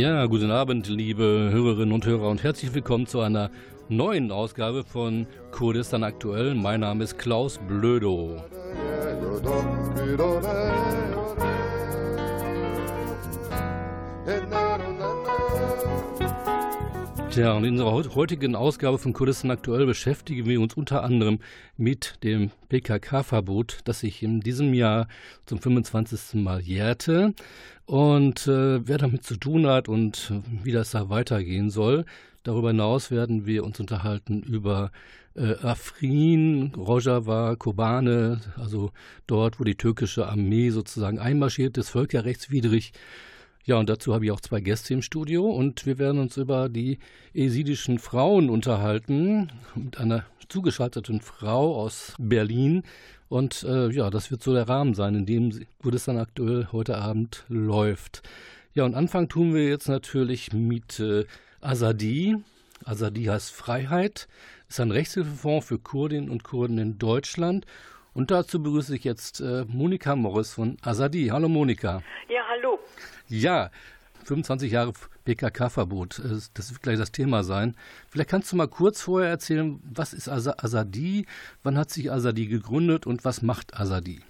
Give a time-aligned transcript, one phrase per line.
[0.00, 3.50] Ja, guten Abend, liebe Hörerinnen und Hörer und herzlich willkommen zu einer
[3.90, 6.54] neuen Ausgabe von Kurdistan aktuell.
[6.54, 8.42] Mein Name ist Klaus Blödo.
[17.30, 21.38] Tja, und in unserer heutigen Ausgabe von Kurdistan aktuell beschäftigen wir uns unter anderem
[21.76, 25.06] mit dem PKK-Verbot, das sich in diesem Jahr
[25.46, 26.42] zum 25.
[26.42, 27.32] Mal jährte
[27.86, 30.32] und äh, wer damit zu tun hat und
[30.64, 32.04] wie das da weitergehen soll.
[32.42, 34.90] Darüber hinaus werden wir uns unterhalten über
[35.36, 38.90] äh, Afrin, Rojava, Kobane, also
[39.28, 42.92] dort, wo die türkische Armee sozusagen einmarschiert ist, völkerrechtswidrig.
[43.64, 46.68] Ja, und dazu habe ich auch zwei Gäste im Studio und wir werden uns über
[46.70, 46.98] die
[47.34, 52.82] esidischen Frauen unterhalten mit einer zugeschalteten Frau aus Berlin.
[53.28, 57.44] Und äh, ja, das wird so der Rahmen sein, in dem Kurdistan aktuell heute Abend
[57.48, 58.22] läuft.
[58.72, 61.26] Ja, und Anfang tun wir jetzt natürlich mit äh,
[61.60, 62.36] Azadi.
[62.84, 64.26] Azadi heißt Freiheit,
[64.68, 67.66] ist ein Rechtshilfefonds für Kurdinnen und Kurden in Deutschland.
[68.12, 71.28] Und dazu begrüße ich jetzt äh, Monika Morris von Azadi.
[71.32, 72.02] Hallo Monika.
[72.28, 72.78] Ja, hallo.
[73.28, 73.70] Ja,
[74.26, 74.92] 25 Jahre
[75.24, 77.76] PKK-Verbot, äh, das wird gleich das Thema sein.
[78.10, 81.26] Vielleicht kannst du mal kurz vorher erzählen, was ist Azadi,
[81.62, 84.24] wann hat sich Azadi gegründet und was macht Azadi?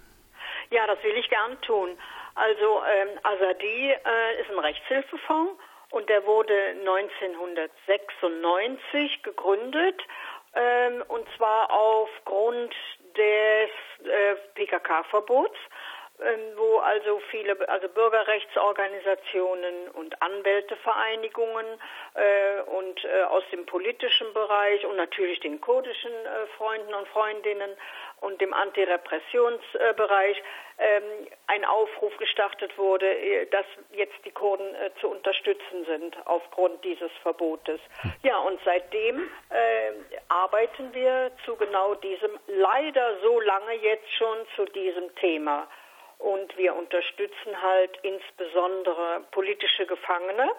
[0.71, 1.97] Ja, das will ich gern tun.
[2.35, 5.59] Also ähm, Azadi äh, ist ein Rechtshilfefonds
[5.91, 10.03] und der wurde 1996 gegründet
[10.55, 12.75] ähm, und zwar aufgrund
[13.21, 15.59] des äh, PKK-Verbots.
[16.23, 21.65] Ähm, wo also viele, also Bürgerrechtsorganisationen und Anwältevereinigungen
[22.13, 27.71] äh, und äh, aus dem politischen Bereich und natürlich den kurdischen äh, Freunden und Freundinnen
[28.21, 30.43] und dem Antirepressionsbereich
[30.79, 31.03] ähm,
[31.47, 37.11] ein Aufruf gestartet wurde, äh, dass jetzt die Kurden äh, zu unterstützen sind aufgrund dieses
[37.23, 37.81] Verbotes.
[38.23, 39.93] Ja, und seitdem äh,
[40.29, 45.67] arbeiten wir zu genau diesem, leider so lange jetzt schon zu diesem Thema.
[46.19, 50.51] Und wir unterstützen halt insbesondere politische Gefangene,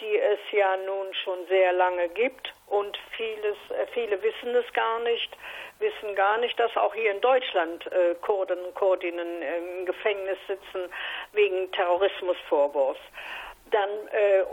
[0.00, 2.52] die es ja nun schon sehr lange gibt.
[2.66, 5.30] Und vieles, äh, viele wissen es gar nicht,
[5.78, 10.90] wissen gar nicht, dass auch hier in Deutschland äh, Kurden und Kurdinnen im Gefängnis sitzen
[11.32, 13.00] wegen Terrorismusvorwurfs
[13.70, 14.44] dann äh,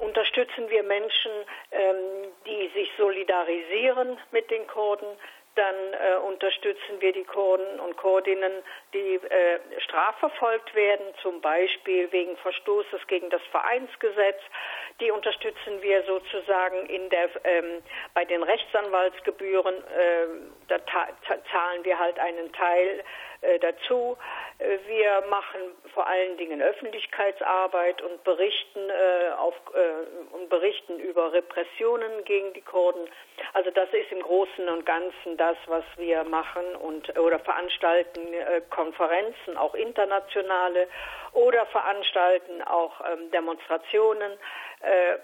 [0.00, 1.30] unterstützen wir Menschen,
[1.70, 5.06] ähm, die sich solidarisieren mit den Kurden,
[5.58, 8.62] dann äh, unterstützen wir die Kurden und Kurdinnen,
[8.94, 14.40] die äh, strafverfolgt werden, zum Beispiel wegen Verstoßes gegen das Vereinsgesetz.
[15.00, 17.82] Die unterstützen wir sozusagen in der, ähm,
[18.14, 19.74] bei den Rechtsanwaltsgebühren.
[19.74, 20.26] Äh,
[20.68, 20.78] da
[21.50, 23.02] zahlen wir halt einen Teil
[23.40, 24.16] äh, dazu.
[24.58, 25.60] Äh, wir machen
[25.94, 32.62] vor allen Dingen Öffentlichkeitsarbeit und berichten, äh, auf, äh, und berichten über Repressionen gegen die
[32.62, 33.08] Kurden.
[33.52, 38.60] Also das ist im Großen und Ganzen das, was wir machen und oder veranstalten äh,
[38.70, 40.88] Konferenzen, auch internationale,
[41.32, 44.32] oder veranstalten auch ähm, Demonstrationen.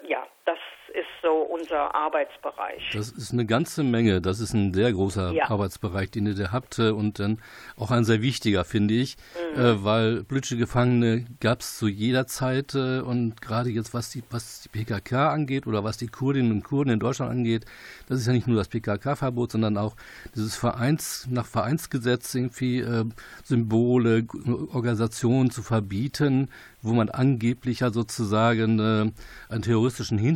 [0.03, 0.59] Ja, das
[0.95, 2.91] ist so unser Arbeitsbereich.
[2.93, 4.21] Das ist eine ganze Menge.
[4.21, 5.51] Das ist ein sehr großer ja.
[5.51, 7.41] Arbeitsbereich, den ihr da habt äh, und dann
[7.77, 9.17] auch ein sehr wichtiger, finde ich,
[9.57, 9.61] mhm.
[9.61, 14.23] äh, weil politische Gefangene gab es zu jeder Zeit äh, und gerade jetzt, was die,
[14.31, 17.65] was die PKK angeht oder was die Kurdinnen und Kurden in Deutschland angeht,
[18.09, 19.97] das ist ja nicht nur das PKK-Verbot, sondern auch
[20.35, 23.05] dieses Vereins, nach Vereinsgesetz irgendwie äh,
[23.43, 24.27] Symbole,
[24.73, 26.51] Organisationen zu verbieten,
[26.83, 29.11] wo man angeblich ja sozusagen äh,
[29.53, 30.34] einen terroristischen Hintergrund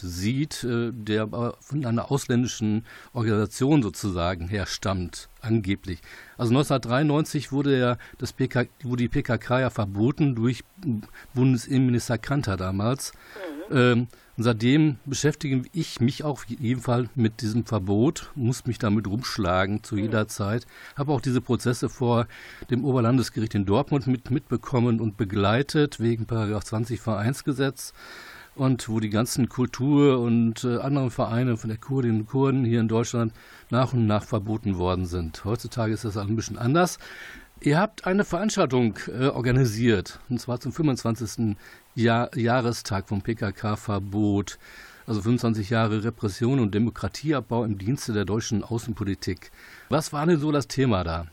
[0.00, 6.00] sieht, äh, der aber von einer ausländischen Organisation sozusagen herstammt, angeblich.
[6.36, 10.64] Also 1993 wurde ja das PK, wurde die PKK ja verboten durch
[11.34, 13.12] Bundesinnenminister Kanter damals.
[13.70, 13.76] Mhm.
[13.76, 18.78] Ähm, und seitdem beschäftige ich mich auch auf jeden Fall mit diesem Verbot, muss mich
[18.78, 20.28] damit rumschlagen zu jeder mhm.
[20.28, 20.66] Zeit.
[20.96, 22.26] Habe auch diese Prozesse vor
[22.68, 27.92] dem Oberlandesgericht in Dortmund mit, mitbekommen und begleitet wegen Paragraph 20 Vereinsgesetz.
[28.54, 32.80] Und wo die ganzen Kultur- und äh, anderen Vereine von der Kurdinnen und Kurden hier
[32.80, 33.32] in Deutschland
[33.70, 35.44] nach und nach verboten worden sind.
[35.44, 36.98] Heutzutage ist das ein bisschen anders.
[37.60, 41.56] Ihr habt eine Veranstaltung äh, organisiert, und zwar zum 25.
[41.94, 44.58] Jahr Jahrestag vom PKK-Verbot,
[45.06, 49.50] also 25 Jahre Repression und Demokratieabbau im Dienste der deutschen Außenpolitik.
[49.88, 51.26] Was war denn so das Thema da?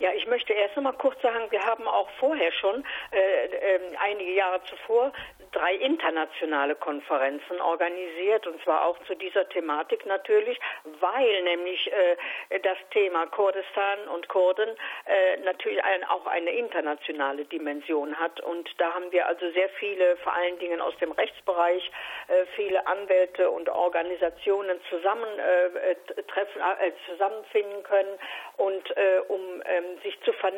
[0.00, 3.80] Ja, ich möchte erst noch mal kurz sagen, wir haben auch vorher schon, äh, äh,
[3.98, 5.12] einige Jahre zuvor,
[5.52, 10.58] drei internationale Konferenzen organisiert und zwar auch zu dieser Thematik natürlich,
[11.00, 14.68] weil nämlich äh, das Thema Kurdistan und Kurden
[15.06, 18.40] äh, natürlich ein, auch eine internationale Dimension hat.
[18.40, 21.90] Und da haben wir also sehr viele, vor allen Dingen aus dem Rechtsbereich,
[22.28, 28.18] äh, viele Anwälte und Organisationen zusammentreffen, äh, äh, zusammenfinden können
[28.56, 30.49] und äh, um ähm, sich zu vernetzen,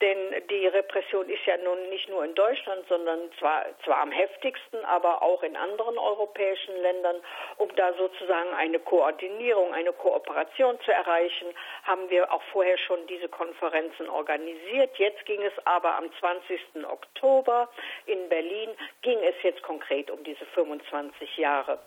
[0.00, 4.84] denn die Repression ist ja nun nicht nur in Deutschland, sondern zwar, zwar am heftigsten,
[4.84, 7.16] aber auch in anderen europäischen Ländern,
[7.56, 11.48] um da sozusagen eine Koordinierung, eine Kooperation zu erreichen,
[11.84, 14.96] haben wir auch vorher schon diese Konferenzen organisiert.
[14.98, 16.84] Jetzt ging es aber am 20.
[16.84, 17.68] Oktober
[18.06, 18.70] in Berlin,
[19.02, 21.78] ging es jetzt konkret um diese 25 Jahre.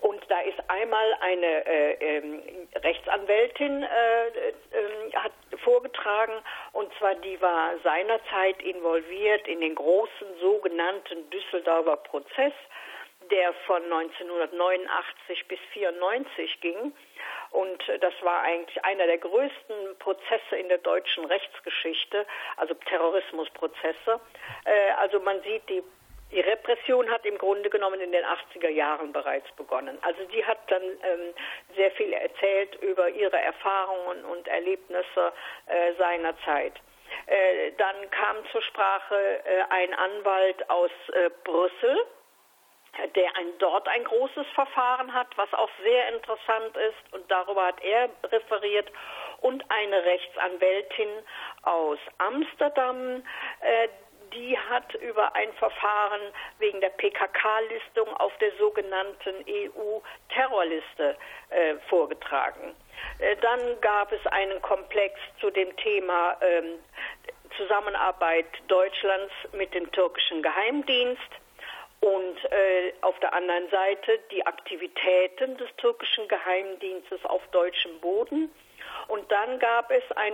[0.00, 2.22] Und da ist einmal eine äh, äh,
[2.76, 6.34] Rechtsanwältin äh, äh, hat vorgetragen
[6.72, 12.52] und zwar die war seinerzeit involviert in den großen sogenannten Düsseldorfer Prozess,
[13.30, 16.92] der von 1989 bis 94 ging.
[17.50, 22.26] Und das war eigentlich einer der größten Prozesse in der deutschen Rechtsgeschichte,
[22.56, 24.20] also Terrorismusprozesse.
[24.64, 25.82] Äh, also man sieht, die
[26.32, 29.98] die Repression hat im Grunde genommen in den 80er Jahren bereits begonnen.
[30.02, 31.34] Also sie hat dann ähm,
[31.74, 35.32] sehr viel erzählt über ihre Erfahrungen und Erlebnisse
[35.66, 36.74] äh, seiner Zeit.
[37.26, 41.98] Äh, dann kam zur Sprache äh, ein Anwalt aus äh, Brüssel,
[43.14, 47.82] der ein, dort ein großes Verfahren hat, was auch sehr interessant ist und darüber hat
[47.82, 48.90] er referiert
[49.40, 51.08] und eine Rechtsanwältin
[51.62, 53.24] aus Amsterdam,
[53.60, 53.88] äh,
[54.32, 56.20] die hat über ein Verfahren
[56.58, 61.16] wegen der PKK-Listung auf der sogenannten EU-Terrorliste
[61.50, 62.74] äh, vorgetragen.
[63.18, 66.78] Äh, dann gab es einen Komplex zu dem Thema ähm,
[67.56, 71.30] Zusammenarbeit Deutschlands mit dem türkischen Geheimdienst
[72.00, 78.50] und äh, auf der anderen Seite die Aktivitäten des türkischen Geheimdienstes auf deutschem Boden.
[79.08, 80.32] Und dann gab es ein,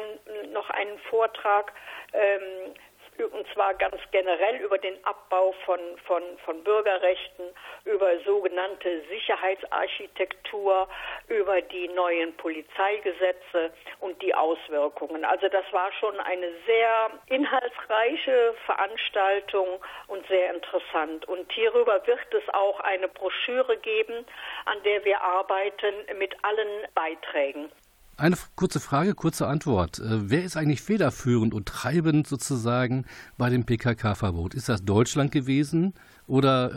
[0.52, 1.72] noch einen Vortrag
[2.12, 2.74] ähm,
[3.24, 7.44] und zwar ganz generell über den Abbau von, von, von Bürgerrechten,
[7.84, 10.88] über sogenannte Sicherheitsarchitektur,
[11.28, 15.24] über die neuen Polizeigesetze und die Auswirkungen.
[15.24, 21.26] Also das war schon eine sehr inhaltsreiche Veranstaltung und sehr interessant.
[21.26, 24.26] Und hierüber wird es auch eine Broschüre geben,
[24.64, 27.70] an der wir arbeiten mit allen Beiträgen.
[28.18, 29.98] Eine kurze Frage, kurze Antwort.
[29.98, 33.04] Äh, wer ist eigentlich federführend und treibend sozusagen
[33.36, 34.54] bei dem PKK-Verbot?
[34.54, 35.92] Ist das Deutschland gewesen
[36.26, 36.70] oder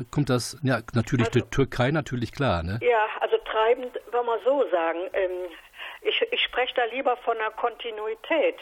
[0.00, 2.78] äh, kommt das, ja, natürlich also, die Türkei, natürlich klar, ne?
[2.80, 5.00] Ja, also treibend, wenn man so sagen.
[5.12, 5.30] Ähm,
[6.00, 8.56] ich, ich spreche da lieber von einer Kontinuität,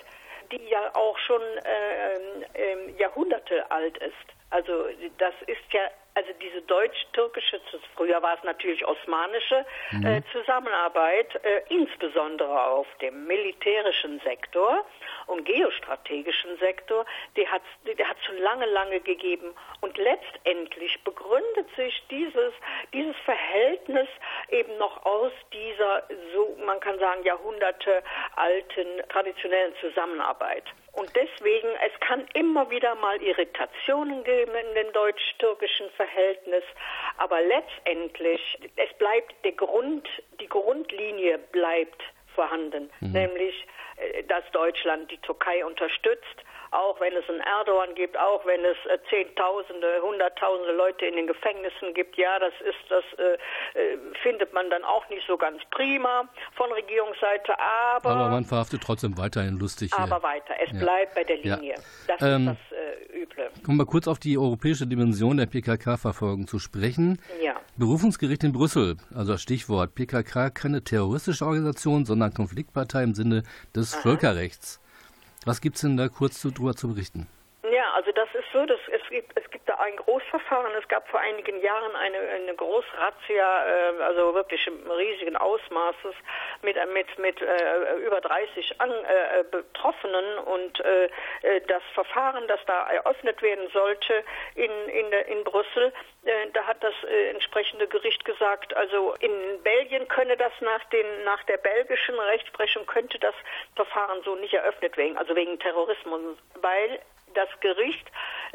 [0.51, 2.15] die ja auch schon äh,
[2.55, 4.35] äh, Jahrhunderte alt ist.
[4.51, 4.73] Also
[5.19, 5.83] das ist ja
[6.15, 7.61] also diese deutsch-türkische,
[7.97, 10.07] früher war es natürlich osmanische mhm.
[10.07, 14.85] äh, Zusammenarbeit, äh, insbesondere auf dem militärischen Sektor
[15.27, 17.05] und geostrategischen Sektor,
[17.37, 17.63] die hat
[18.15, 19.55] hat schon lange, lange gegeben.
[19.81, 22.53] Und letztendlich begründet sich dieses,
[22.93, 24.09] dieses Verhältnis
[24.51, 26.05] eben noch aus dieser,
[26.35, 28.03] so man kann sagen, Jahrhunderte
[28.37, 30.65] alten traditionellen Zusammenarbeit.
[30.93, 36.04] Und deswegen, es kann immer wieder mal Irritationen geben in dem deutsch-türkischen Verhältnis,
[37.19, 40.09] aber letztendlich, es bleibt der Grund,
[40.41, 42.03] die Grundlinie bleibt
[42.35, 43.13] vorhanden, mhm.
[43.13, 46.45] nämlich, äh, dass Deutschland die Türkei unterstützt
[46.75, 51.27] auch wenn es einen Erdogan gibt, auch wenn es äh, Zehntausende, Hunderttausende Leute in den
[51.27, 53.35] Gefängnissen gibt, ja, das ist, das äh,
[53.79, 57.53] äh, findet man dann auch nicht so ganz prima von Regierungsseite,
[57.95, 58.11] aber.
[58.11, 59.93] Aber man verhaftet trotzdem weiterhin lustig.
[59.95, 60.79] Aber weiter, es ja.
[60.79, 61.75] bleibt bei der Linie.
[61.75, 61.83] Ja.
[62.09, 63.51] Das ähm, ist das äh, Üble.
[63.65, 67.21] Kommen wir kurz auf die europäische Dimension der PKK-Verfolgung zu sprechen.
[67.41, 67.55] Ja.
[67.77, 73.43] Berufungsgericht in Brüssel, also Stichwort PKK, keine terroristische Organisation, sondern Konfliktpartei im Sinne
[73.75, 74.03] des Aha.
[74.03, 74.81] Völkerrechts.
[75.45, 77.27] Was gibt es denn da kurz darüber zu berichten?
[77.73, 80.75] Ja, also das ist so, dass es gibt, es gibt da ein Großverfahren.
[80.75, 86.15] Es gab vor einigen Jahren eine, eine Großrazzia, äh, also wirklich im riesigen Ausmaßes
[86.61, 91.05] mit, mit, mit äh, über 30 An, äh, Betroffenen und äh,
[91.41, 94.25] äh, das Verfahren, das da eröffnet werden sollte
[94.57, 95.91] in, in, in Brüssel,
[96.27, 96.95] äh, da hat das
[97.31, 103.19] entsprechende Gericht gesagt, also in Belgien könne das nach, den, nach der belgischen Rechtsprechung könnte
[103.19, 103.35] das
[103.75, 107.01] Verfahren so nicht eröffnet werden, also wegen Terrorismus, weil
[107.35, 108.11] das Gericht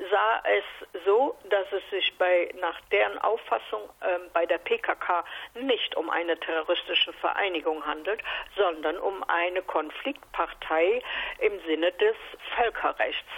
[0.10, 5.24] sah es so, dass es sich bei, nach deren Auffassung äh, bei der PKK
[5.56, 8.22] nicht um eine terroristische Vereinigung handelt,
[8.56, 11.02] sondern um eine Konfliktpartei
[11.40, 12.16] im Sinne des
[12.56, 13.30] Völkerrechts.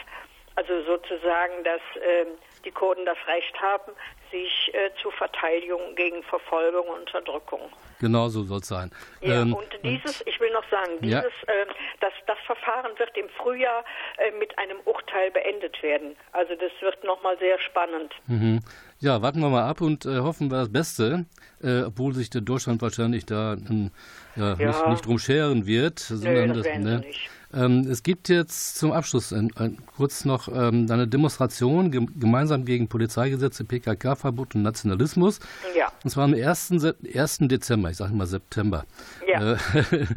[0.55, 2.25] Also sozusagen, dass äh,
[2.65, 3.91] die Kurden das Recht haben,
[4.31, 7.61] sich äh, zur Verteidigung gegen Verfolgung und Unterdrückung.
[7.99, 8.91] Genau so soll es sein.
[9.21, 11.53] Ja, ähm, und dieses, ich will noch sagen, dieses, ja.
[11.53, 11.65] äh,
[11.99, 13.83] das, das Verfahren wird im Frühjahr
[14.17, 16.15] äh, mit einem Urteil beendet werden.
[16.31, 18.13] Also das wird nochmal sehr spannend.
[18.27, 18.61] Mhm.
[18.99, 21.25] Ja, warten wir mal ab und äh, hoffen wir das Beste,
[21.61, 23.91] äh, obwohl sich der Deutschland wahrscheinlich da ähm,
[24.35, 24.55] ja.
[24.55, 26.07] Nicht, nicht drum scheren wird.
[26.09, 26.99] Nö, das, das ne?
[26.99, 27.29] nicht.
[27.53, 32.65] Ähm, es gibt jetzt zum Abschluss ein, ein, kurz noch ähm, eine Demonstration ge gemeinsam
[32.65, 35.39] gegen Polizeigesetze, PKK-Verbot und Nationalismus.
[35.75, 35.91] Ja.
[36.03, 36.71] Und zwar am 1.
[37.13, 37.37] 1.
[37.41, 38.85] Dezember, ich sage mal September.
[39.27, 39.53] Ja.
[39.53, 39.57] Äh,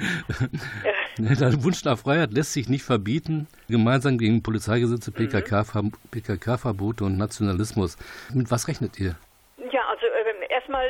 [1.18, 7.96] Der Wunsch nach Freiheit lässt sich nicht verbieten, gemeinsam gegen Polizeigesetze, PKK-Verbote und Nationalismus.
[8.32, 9.14] Mit was rechnet ihr?
[9.70, 10.86] Ja, also äh, erstmal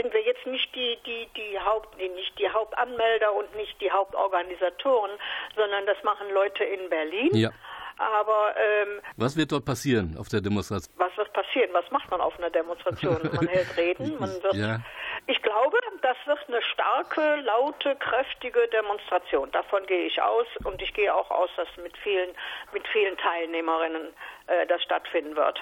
[0.00, 5.10] sind wir jetzt nicht die, die, die Haupt, nicht die Hauptanmelder und nicht die Hauptorganisatoren,
[5.56, 7.34] sondern das machen Leute in Berlin.
[7.34, 7.50] Ja.
[7.98, 10.94] Aber ähm, was wird dort passieren auf der Demonstration?
[10.98, 11.70] Was wird passieren?
[11.72, 13.18] Was macht man auf einer Demonstration?
[13.34, 14.54] Man hält Reden, man wird.
[14.54, 14.78] Ja.
[15.26, 19.50] Ich glaube, das wird eine starke, laute, kräftige Demonstration.
[19.50, 22.30] Davon gehe ich aus und ich gehe auch aus, dass mit vielen,
[22.72, 24.14] mit vielen Teilnehmerinnen
[24.46, 25.60] äh, das stattfinden wird.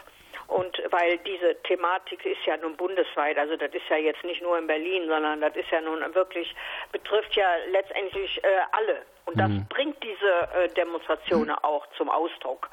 [0.49, 4.57] Und weil diese Thematik ist ja nun bundesweit, also das ist ja jetzt nicht nur
[4.59, 6.55] in Berlin, sondern das ist ja nun wirklich,
[6.93, 9.03] betrifft ja letztendlich äh, alle.
[9.25, 9.67] Und das mhm.
[9.69, 11.65] bringt diese äh, Demonstrationen mhm.
[11.65, 12.71] auch zum Ausdruck,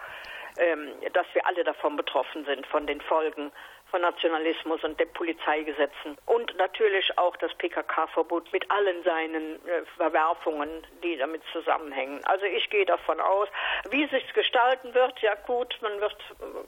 [0.57, 3.51] ähm, dass wir alle davon betroffen sind, von den Folgen
[3.93, 10.67] von Nationalismus und den Polizeigesetzen und natürlich auch das PKK-Verbot mit allen seinen äh, Verwerfungen,
[11.03, 12.19] die damit zusammenhängen.
[12.25, 13.47] Also ich gehe davon aus,
[13.91, 16.17] wie sich gestalten wird, ja gut, man wird,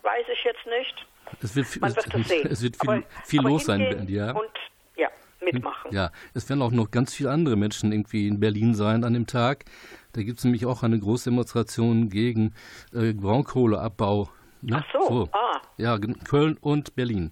[0.03, 1.07] weiß ich jetzt nicht.
[1.41, 2.47] Es wird, man wird es, sehen.
[2.47, 4.31] Es wird viel, aber, viel aber los sein, ja.
[4.31, 4.51] Und
[4.95, 5.09] ja,
[5.41, 5.91] mitmachen.
[5.91, 9.25] Ja, es werden auch noch ganz viele andere Menschen irgendwie in Berlin sein an dem
[9.25, 9.65] Tag.
[10.13, 12.53] Da gibt es nämlich auch eine große Demonstration gegen
[12.93, 14.29] äh, Braunkohleabbau
[14.61, 14.83] Ne?
[14.83, 15.29] Ach so, so.
[15.31, 15.61] Ah.
[15.77, 15.97] Ja,
[16.27, 17.31] Köln und Berlin.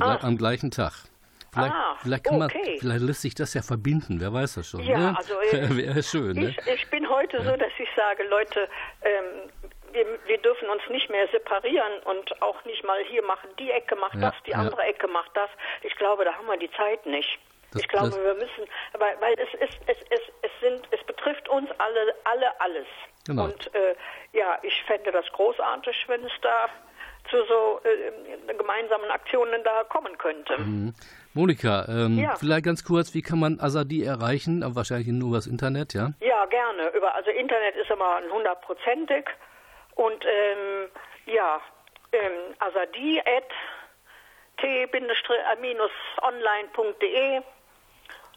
[0.00, 0.18] Ah.
[0.22, 0.92] Am gleichen Tag.
[1.52, 2.76] Vielleicht, ah, vielleicht, kann man, okay.
[2.78, 4.82] vielleicht lässt sich das ja verbinden, wer weiß das schon.
[4.82, 5.14] Ja, ne?
[5.16, 6.36] also äh, wäre schön.
[6.36, 6.74] Ich, ne?
[6.74, 7.44] ich bin heute ja.
[7.44, 8.68] so, dass ich sage, Leute,
[9.02, 9.50] ähm,
[9.92, 13.96] wir, wir, dürfen uns nicht mehr separieren und auch nicht mal hier machen, die Ecke
[13.96, 14.58] macht ja, das, die ja.
[14.58, 15.48] andere Ecke macht das.
[15.82, 17.38] Ich glaube, da haben wir die Zeit nicht.
[17.72, 18.64] Das, ich glaube, wir müssen,
[18.98, 22.86] weil, weil es, ist, es, es, es, sind, es betrifft uns alle, alle alles.
[23.28, 23.44] Genau.
[23.44, 23.94] Und äh,
[24.32, 26.68] ja, ich fände das großartig, wenn es da
[27.30, 28.10] zu so äh,
[28.54, 30.56] gemeinsamen Aktionen da kommen könnte.
[30.58, 30.94] Mhm.
[31.34, 32.34] Monika, ähm, ja.
[32.36, 34.64] vielleicht ganz kurz, wie kann man Azadi erreichen?
[34.74, 36.14] Wahrscheinlich nur über das Internet, ja?
[36.20, 36.88] Ja, gerne.
[36.96, 39.26] Über, also Internet ist immer hundertprozentig.
[39.94, 40.88] Und ähm,
[41.26, 41.60] ja,
[42.12, 43.52] ähm, Azadi at
[44.56, 44.92] t-online.de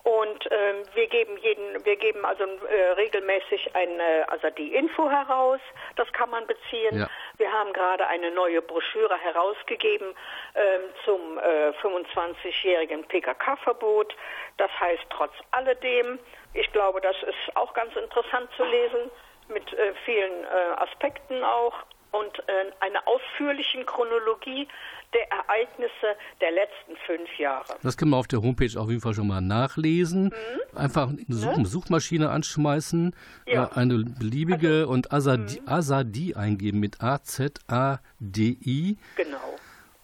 [0.03, 5.60] und ähm, wir geben jeden, wir geben also äh, regelmäßig eine, also die Info heraus.
[5.96, 7.00] Das kann man beziehen.
[7.00, 7.10] Ja.
[7.38, 10.08] Wir haben gerade eine neue Broschüre herausgegeben
[10.55, 14.15] ähm, zum äh, 25-jährigen PKK-Verbot.
[14.58, 16.17] Das heißt trotz alledem.
[16.53, 19.12] Ich glaube, das ist auch ganz interessant zu lesen
[19.50, 21.75] mit äh, vielen äh, Aspekten auch
[22.12, 24.68] und äh, einer ausführlichen Chronologie
[25.13, 27.75] der Ereignisse der letzten fünf Jahre.
[27.84, 30.25] Das kann man auf der Homepage auf jeden Fall schon mal nachlesen.
[30.25, 30.77] Mhm.
[30.77, 31.65] Einfach eine Such ne?
[31.65, 33.15] Suchmaschine anschmeißen,
[33.46, 33.65] ja.
[33.65, 35.70] äh, eine beliebige also, und Azadi, mhm.
[35.70, 38.98] Azadi eingeben mit A-Z-A-D-I.
[39.15, 39.38] Genau.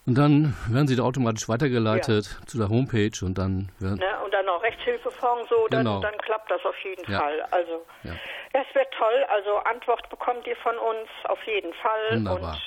[0.07, 2.47] Und dann werden sie da automatisch weitergeleitet ja.
[2.47, 3.99] zu der Homepage und dann werden.
[3.99, 4.23] Ne?
[4.23, 5.99] Und dann noch Rechtshilfefonds, so, dann, genau.
[5.99, 7.19] dann klappt das auf jeden ja.
[7.19, 7.41] Fall.
[7.51, 8.13] Also, ja.
[8.53, 9.25] das wird toll.
[9.29, 12.19] Also, Antwort bekommt ihr von uns auf jeden Fall.
[12.19, 12.51] Wunderbar.
[12.53, 12.61] Und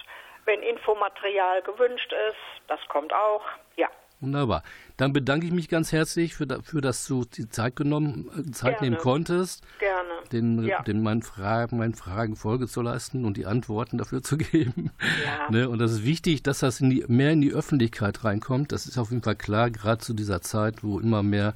[0.45, 3.43] wenn Infomaterial gewünscht ist, das kommt auch.
[3.77, 3.89] Ja.
[4.21, 4.63] Wunderbar.
[5.01, 8.81] Dann bedanke ich mich ganz herzlich für, für dass du die Zeit genommen, äh, Zeit
[8.81, 8.91] Gerne.
[8.91, 9.65] nehmen konntest.
[9.79, 10.11] Gerne.
[10.31, 10.83] Den, ja.
[10.83, 14.91] den meinen, Fragen, meinen Fragen Folge zu leisten und die Antworten dafür zu geben.
[15.25, 15.51] Ja.
[15.51, 15.71] ne?
[15.71, 18.73] Und das ist wichtig, dass das in die, mehr in die Öffentlichkeit reinkommt.
[18.73, 21.55] Das ist auf jeden Fall klar, gerade zu dieser Zeit, wo immer mehr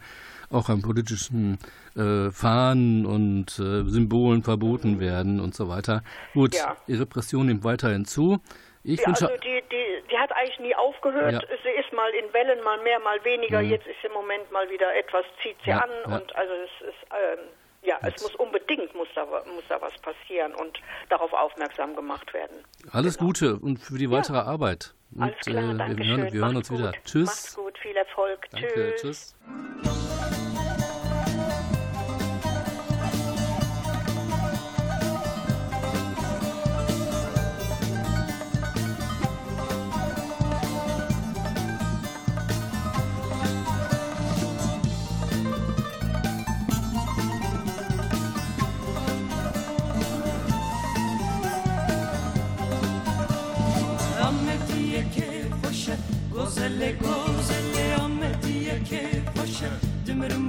[0.49, 1.59] auch an politischen
[1.97, 5.01] äh, Fahnen und äh, Symbolen verboten mhm.
[5.01, 6.03] werden und so weiter.
[6.33, 6.79] Gut, ja.
[6.89, 8.41] die Repression nimmt weiterhin zu.
[8.87, 11.33] Ich ja, also die, die, die eigentlich nie aufgehört.
[11.33, 11.41] Ja.
[11.63, 13.63] Sie ist mal in Wellen, mal mehr, mal weniger.
[13.63, 13.71] Mhm.
[13.71, 17.07] Jetzt ist im Moment mal wieder etwas, zieht sie ja, an und also es ist
[17.11, 17.45] ähm,
[17.83, 22.65] ja, es muss unbedingt muss da, muss da was passieren und darauf aufmerksam gemacht werden.
[22.93, 23.29] Alles genau.
[23.29, 24.45] Gute und für die weitere ja.
[24.45, 24.95] Arbeit.
[25.15, 26.79] Und, Alles klar, äh, danke wir hören, wir hören uns gut.
[26.79, 26.93] wieder.
[27.05, 27.27] Tschüss.
[27.27, 28.49] Macht's gut, viel Erfolg.
[28.51, 29.37] Danke, tschüss.
[29.43, 30.65] tschüss.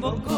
[0.06, 0.35] convocó.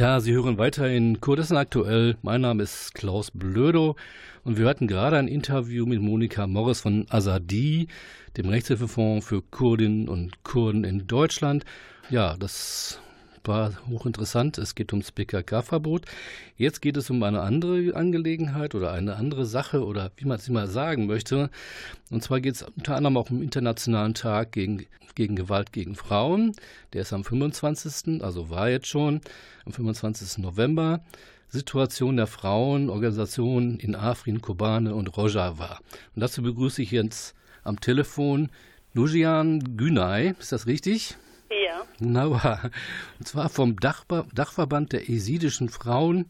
[0.00, 2.16] Ja, Sie hören weiter in Kurdistan aktuell.
[2.22, 3.96] Mein Name ist Klaus Blödo
[4.44, 7.86] und wir hatten gerade ein Interview mit Monika Morris von Azadi,
[8.38, 11.66] dem Rechtshilfefonds für Kurdinnen und Kurden in Deutschland.
[12.08, 12.98] Ja, das
[13.44, 14.58] war hochinteressant.
[14.58, 16.06] Es geht ums PKK-Verbot.
[16.56, 20.48] Jetzt geht es um eine andere Angelegenheit oder eine andere Sache oder wie man es
[20.48, 21.50] immer sagen möchte.
[22.10, 26.52] Und zwar geht es unter anderem auch um Internationalen Tag gegen, gegen Gewalt gegen Frauen.
[26.92, 29.20] Der ist am 25., also war jetzt schon,
[29.64, 30.38] am 25.
[30.38, 31.00] November.
[31.48, 35.80] Situation der Frauenorganisationen in Afrin, Kobane und Rojava.
[36.14, 38.50] Und dazu begrüße ich jetzt am Telefon
[38.94, 40.34] Nujian Günay.
[40.38, 41.16] Ist das richtig?
[41.50, 42.70] Ja, Wunderbar.
[43.18, 46.26] Und zwar vom Dachba Dachverband der esidischen Frauen.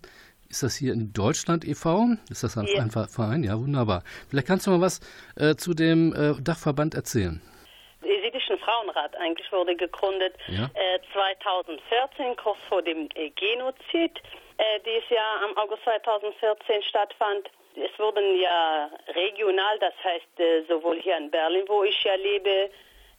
[0.48, 2.16] Ist das hier in Deutschland e.V.?
[2.30, 2.80] Ist das ein, Ja.
[2.82, 3.44] ein Verein?
[3.44, 4.02] Ja, wunderbar.
[4.28, 5.00] Vielleicht kannst du mal was
[5.36, 7.40] äh, zu dem äh, Dachverband erzählen.
[8.02, 10.64] der Jesidischen Frauenrat eigentlich wurde gegründet Ja.
[10.74, 14.18] äh, 2014, kurz vor dem äh, Genozid,
[14.58, 17.48] äh, dieses Jahr am August 2014 stattfand.
[17.76, 22.70] Es wurden ja regional, das heißt äh, sowohl hier in Berlin, wo ich ja lebe,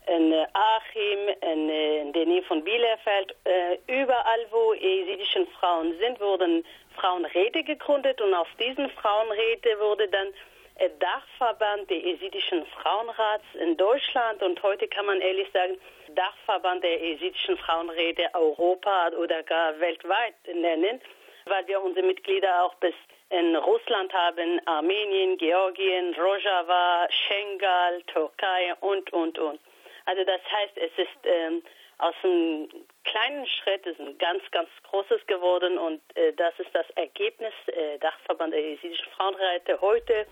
[0.07, 5.97] in äh, Achim, in, äh, in der Nähe von Bielefeld, äh, überall, wo jesidischen Frauen
[5.99, 10.27] sind, wurden Frauenräte gegründet und auf diesen Frauenräte wurde dann
[10.75, 15.77] äh, Dachverband der jesidischen Frauenrats in Deutschland und heute kann man ehrlich sagen,
[16.15, 20.99] Dachverband der jesidischen Frauenräte Europa oder gar weltweit nennen,
[21.45, 22.95] weil wir unsere Mitglieder auch bis
[23.29, 29.59] in Russland haben, Armenien, Georgien, Rojava, Schengal, Türkei und, und, und.
[30.05, 31.61] Also das heißt, es ist ähm,
[31.97, 32.67] aus einem
[33.03, 37.99] kleinen Schritt ist ein ganz, ganz großes geworden und äh, das ist das Ergebnis äh,
[37.99, 40.25] Dachverband der jesidischen Frauenräte heute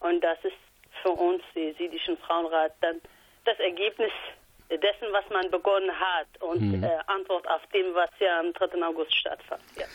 [0.00, 0.56] und das ist
[1.02, 3.00] für uns, die jesidischen Frauenrat, dann
[3.44, 4.12] das Ergebnis
[4.70, 8.82] dessen, was man begonnen hat und äh, Antwort auf dem, was ja am 3.
[8.84, 9.62] August stattfand.
[9.76, 9.86] Ja.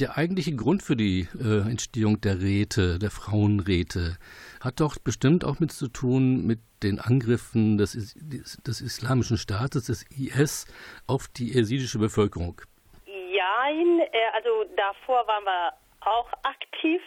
[0.00, 4.16] Der eigentliche Grund für die äh, Entstehung der Räte, der Frauenräte,
[4.64, 10.04] hat doch bestimmt auch mit zu tun mit den Angriffen des, des, Islamischen Staates, des
[10.10, 10.66] IS,
[11.06, 12.60] auf die jesidische Bevölkerung.
[13.06, 17.00] Jein, äh, also davor waren wir auch aktiv.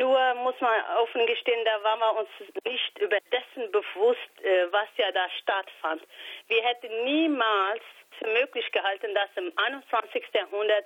[0.00, 2.28] Nur muss man offen gestehen, da waren wir uns
[2.64, 6.02] nicht über dessen bewusst, äh, was ja da stattfand.
[6.48, 7.82] Wir hätten niemals
[8.18, 10.24] für möglich gehalten, dass im 21.
[10.34, 10.84] Jahrhundert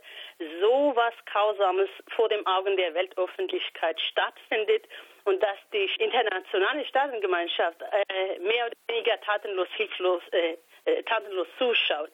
[0.61, 4.87] so was Grausames vor den Augen der Weltöffentlichkeit stattfindet
[5.25, 12.11] und dass die internationale Staatengemeinschaft äh, mehr oder weniger tatenlos, hilflos, äh, äh, tatenlos zuschaut.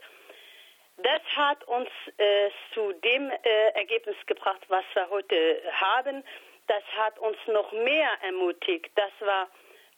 [0.99, 6.25] Das hat uns äh, zu dem äh, Ergebnis gebracht, was wir heute haben.
[6.67, 9.49] Das hat uns noch mehr ermutigt, dass wir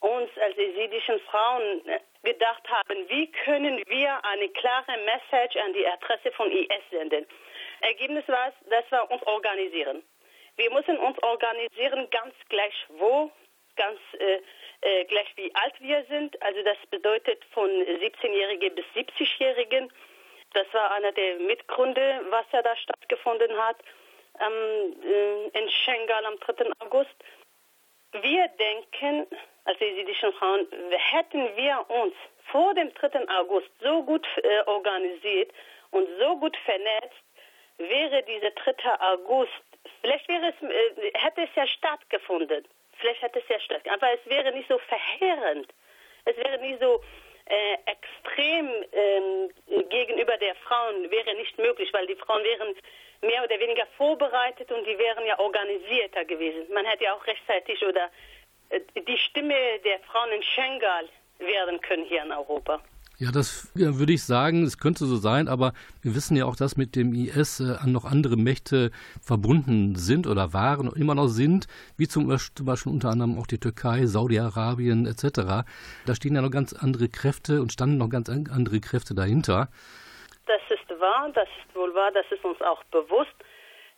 [0.00, 5.86] uns als jesidischen Frauen äh, gedacht haben, wie können wir eine klare Message an die
[5.86, 7.26] Adresse von IS senden.
[7.80, 10.02] Ergebnis war, dass wir uns organisieren.
[10.56, 13.30] Wir müssen uns organisieren, ganz gleich wo,
[13.76, 14.40] ganz äh,
[14.82, 16.40] äh, gleich wie alt wir sind.
[16.42, 19.92] Also das bedeutet von 17-Jährigen bis 70-Jährigen.
[20.52, 23.76] Das war einer der Mitgründe, was ja da stattgefunden hat
[24.40, 26.70] ähm, in Schengal am 3.
[26.80, 27.14] August.
[28.12, 29.26] Wir denken,
[29.64, 32.14] als jesidischen Frauen, hätten wir uns
[32.50, 33.28] vor dem 3.
[33.28, 35.52] August so gut äh, organisiert
[35.90, 37.22] und so gut vernetzt,
[37.78, 38.74] wäre dieser 3.
[39.00, 39.52] August,
[40.00, 42.66] vielleicht wäre es, äh, hätte es ja stattgefunden.
[42.98, 44.02] Vielleicht hätte es ja stattgefunden.
[44.02, 45.72] Aber es wäre nicht so verheerend.
[46.24, 47.02] Es wäre nicht so
[47.46, 49.50] äh, extrem ähm,
[49.88, 52.74] gegenüber der Frauen wäre nicht möglich, weil die Frauen wären
[53.22, 56.72] mehr oder weniger vorbereitet und die wären ja organisierter gewesen.
[56.72, 58.10] Man hätte ja auch rechtzeitig oder
[58.70, 62.80] äh, die Stimme der Frauen in Schengal werden können hier in Europa.
[63.20, 66.56] Ja, das ja, würde ich sagen, es könnte so sein, aber wir wissen ja auch,
[66.56, 68.90] dass mit dem IS äh, noch andere Mächte
[69.22, 71.66] verbunden sind oder waren und immer noch sind,
[71.98, 75.68] wie zum Beispiel, unter anderem auch die Türkei, Saudi-Arabien etc.
[76.06, 79.68] Da stehen ja noch ganz andere Kräfte und standen noch ganz andere Kräfte dahinter.
[80.46, 83.36] Das ist wahr, das ist wohl wahr, das ist uns auch bewusst.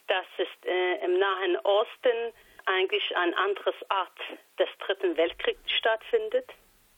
[0.07, 4.19] Das ist äh, im Nahen Osten eigentlich ein anderes Art
[4.59, 6.51] des Dritten Weltkriegs stattfindet.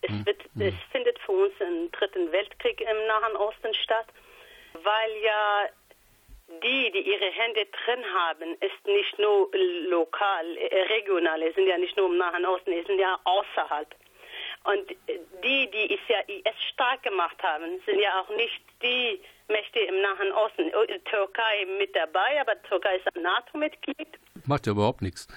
[0.06, 4.08] Es, Hm, wird, es findet für uns ein Dritten Weltkrieg im Nahen Osten statt,
[4.74, 5.66] weil ja
[6.62, 9.50] die, die ihre Hände drin haben, ist nicht nur
[9.90, 13.96] lokal, äh, regional, es sind ja nicht nur im Nahen Osten, es sind ja außerhalb.
[14.66, 14.90] Und
[15.44, 20.02] die, die es ja IS stark gemacht haben, sind ja auch nicht die Mächte im
[20.02, 20.72] Nahen Osten.
[20.76, 24.08] Oh, die Türkei mit dabei, aber Türkei ist ein NATO-Mitglied.
[24.46, 25.28] Macht ja überhaupt nichts.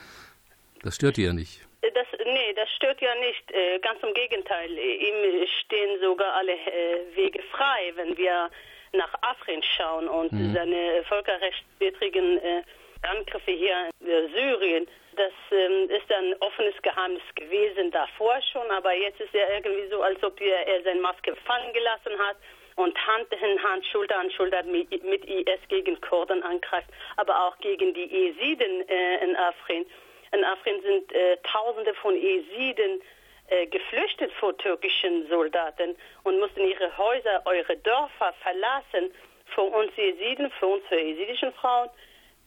[0.83, 1.68] Das stört die ja nicht.
[1.81, 3.53] Das, nee, das stört ja nicht.
[3.53, 4.71] Äh, ganz im Gegenteil.
[4.71, 8.51] Ihm stehen sogar alle äh, Wege frei, wenn wir
[8.93, 12.63] nach Afrin schauen und seine völkerrechtswidrigen äh,
[13.03, 14.89] Angriffe hier in äh, Syrien.
[15.17, 20.03] Das ähm, ist ein offenes Geheimnis gewesen davor schon, aber jetzt ist er irgendwie so,
[20.03, 22.37] als ob er, er seine Maske fallen gelassen hat
[22.77, 27.93] und Hand in Hand, Schulter an Schulter mit, IS gegen Kurden angreift, aber auch gegen
[27.95, 29.87] die Jesiden äh, in Afrin.
[30.33, 33.01] In Afrin sind äh, Tausende von Jesiden
[33.49, 39.13] äh, geflüchtet vor türkischen Soldaten und mussten ihre Häuser, eure Dörfer verlassen.
[39.55, 41.89] Für uns Jesiden, für uns für jesidischen Frauen,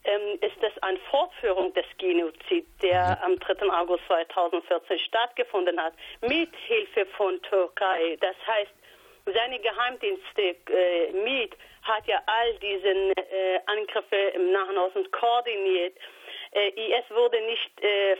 [0.04, 3.70] ähm, ist das eine Fortführung des Genozids, der am 3.
[3.70, 8.16] August 2014 stattgefunden hat, mit Hilfe von Türkei.
[8.20, 8.72] Das heißt,
[9.26, 15.96] seine Geheimdienste äh, MIT hat ja all diese äh, Angriffe im Nahen Osten koordiniert.
[16.52, 18.16] Äh, IS wurde nicht, äh,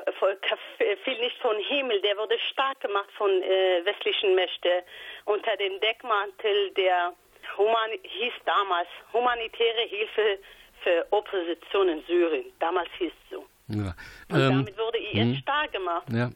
[1.05, 4.83] fiel nicht vom Himmel, der wurde stark gemacht von äh, westlichen Mächten
[5.27, 7.13] unter dem Deckmantel der
[7.59, 10.39] Human hieß damals humanitäre Hilfe
[10.83, 12.47] für Opposition in Syrien.
[12.59, 13.45] Damals hieß es so.
[13.69, 13.95] Ja.
[14.29, 16.07] Und Ähm, damit wurde IS stark gemacht.
[16.11, 16.31] Ja.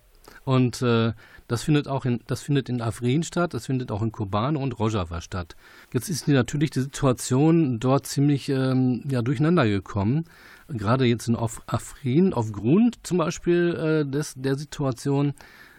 [0.44, 1.12] Und äh,
[1.48, 4.78] das findet auch in das findet in Afrin statt, das findet auch in Kobane und
[4.78, 5.54] Rojava statt.
[5.92, 10.28] Jetzt ist die, natürlich die Situation dort ziemlich ähm, ja, durcheinander gekommen.
[10.68, 15.34] Gerade jetzt in Afrin, aufgrund zum Beispiel äh, des, der Situation,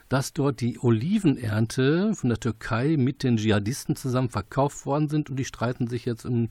[0.10, 5.36] dass dort die Olivenernte von der Türkei mit den Dschihadisten zusammen verkauft worden sind und
[5.36, 6.50] die streiten sich jetzt um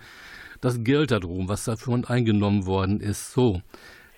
[0.60, 3.32] das Geld darum, was dafür eingenommen worden ist.
[3.32, 3.62] So.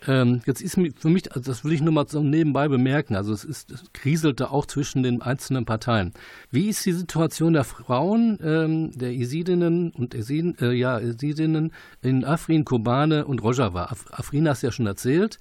[0.06, 3.32] Ähm, jetzt ist für mich, also das will ich nur mal so nebenbei bemerken, also
[3.32, 6.14] es, ist, es kriselte auch zwischen den einzelnen Parteien.
[6.50, 12.24] Wie ist die Situation der Frauen, ähm, der Isidinnen und Esiden, äh, ja, Isidinnen in
[12.24, 13.84] Afrin, Kobane und Rojava?
[13.86, 15.38] Af Afrin hast du ja schon erzählt.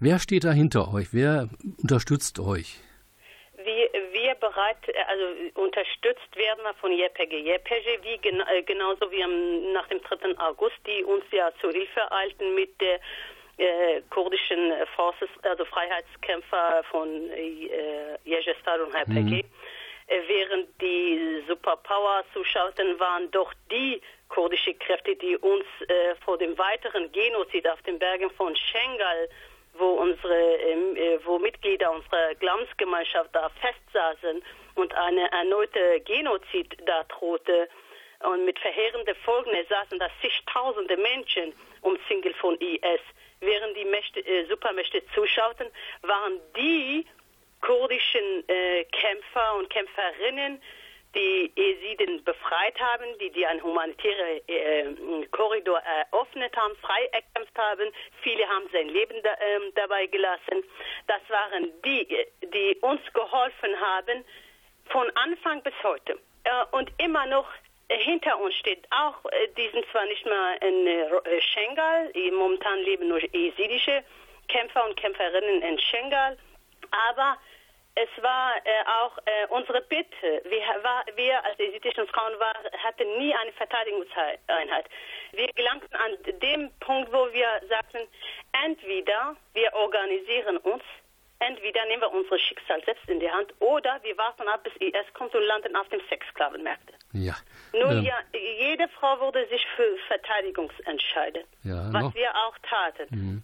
[0.00, 1.12] Wer steht da hinter euch?
[1.12, 1.48] Wer
[1.82, 2.80] unterstützt euch?
[4.40, 7.36] Bereit, also unterstützt werden wir von JPG.
[7.36, 10.38] JPG, wie gen, äh, genauso wie am, nach dem 3.
[10.38, 13.00] August, die uns ja zur Hilfe eilten mit der
[13.60, 19.44] äh, kurdischen Forces, also Freiheitskämpfer von äh, Yejestar und HPG.
[20.06, 26.56] Äh, während die Superpower zuschauten, waren doch die kurdische Kräfte, die uns äh, vor dem
[26.56, 29.28] weiteren Genozid auf den Bergen von Schengal
[29.74, 34.42] wo unsere ähm, äh, wo Mitglieder unserer Glaubensgemeinschaft da festsaßen
[34.74, 37.68] und eine erneute Genozid da drohte
[38.20, 43.00] und mit verheerenden Folgen saßen da zigtausende Menschen umzingelt von IS.
[43.40, 45.66] Während die Mächte, äh, Supermächte zuschauten,
[46.02, 47.06] waren die
[47.60, 50.60] kurdischen äh, Kämpfer und Kämpferinnen,
[51.14, 57.92] die Jesiden befreit haben, die, die einen humanitären äh, Korridor eröffnet haben, frei erkämpft haben.
[58.22, 60.62] Viele haben sein Leben da, ähm, dabei gelassen.
[61.08, 62.06] Das waren die,
[62.42, 64.24] die uns geholfen haben
[64.86, 66.18] von Anfang bis heute.
[66.44, 67.48] Äh, und immer noch
[67.96, 73.08] hinter uns steht auch, äh, die sind zwar nicht mehr in äh, Schengal, momentan leben
[73.08, 74.04] nur jesidische
[74.48, 76.36] Kämpfer und Kämpferinnen in Schengal,
[76.90, 77.36] aber
[77.94, 78.70] es war äh,
[79.02, 80.42] auch äh, unsere Bitte.
[80.44, 80.62] Wir,
[81.16, 84.86] wir als jesidischen Frauen war, hatten nie eine Verteidigungseinheit.
[85.32, 88.06] Wir gelangten an dem Punkt, wo wir sagten,
[88.64, 90.82] entweder wir organisieren uns,
[91.40, 95.06] entweder nehmen wir unser Schicksal selbst in die Hand, oder wir warten ab, bis IS
[95.14, 96.92] kommt und landen auf dem Sexsklavenmärkte.
[97.12, 97.34] Ja.
[97.72, 98.04] Nun Ähm.
[98.04, 103.42] ja, jede Frau würde sich für Verteidigung entscheiden, Ja, was noch- wir auch taten.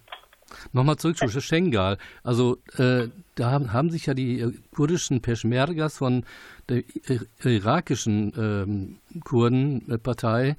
[0.71, 1.97] Nochmal zurück zu Schengal.
[2.23, 6.25] Also äh, da haben, haben sich ja die äh, kurdischen Peschmergas von
[6.69, 10.55] der i- irakischen ähm, Kurdenpartei,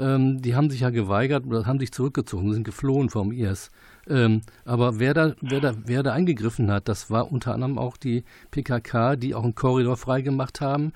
[0.00, 3.70] ähm, die haben sich ja geweigert oder haben sich zurückgezogen, sind geflohen vom IS.
[4.08, 7.96] Ähm, aber wer da, wer, da, wer da eingegriffen hat, das war unter anderem auch
[7.96, 10.92] die PKK, die auch einen Korridor freigemacht haben,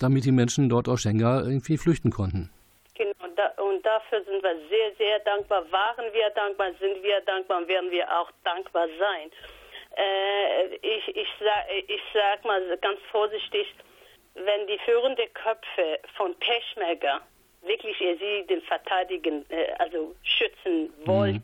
[0.00, 2.50] damit die Menschen dort aus Schengal irgendwie flüchten konnten.
[2.94, 5.64] Genau, da, und dafür sind wir sehr, sehr dankbar.
[5.70, 9.30] Waren wir dankbar, sind wir dankbar und werden wir auch dankbar sein.
[9.96, 13.66] Äh, ich, ich, sag, ich sag mal ganz vorsichtig,
[14.34, 17.20] wenn die führenden Köpfe von Peschmerga
[17.62, 21.42] wirklich sie den verteidigen, äh, also schützen wollt,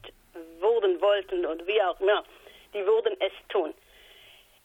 [0.61, 2.25] wurden wollten und wie auch immer,
[2.73, 3.75] die würden es tun.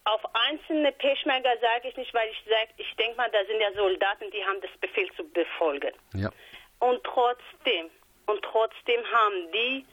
[0.05, 3.71] Auf einzelne Peschmerga sage ich nicht, weil ich sage, ich denke mal, da sind ja
[3.73, 5.91] Soldaten, die haben das Befehl zu befolgen.
[6.13, 6.31] Ja.
[6.79, 7.89] Und trotzdem,
[8.25, 9.85] und trotzdem haben die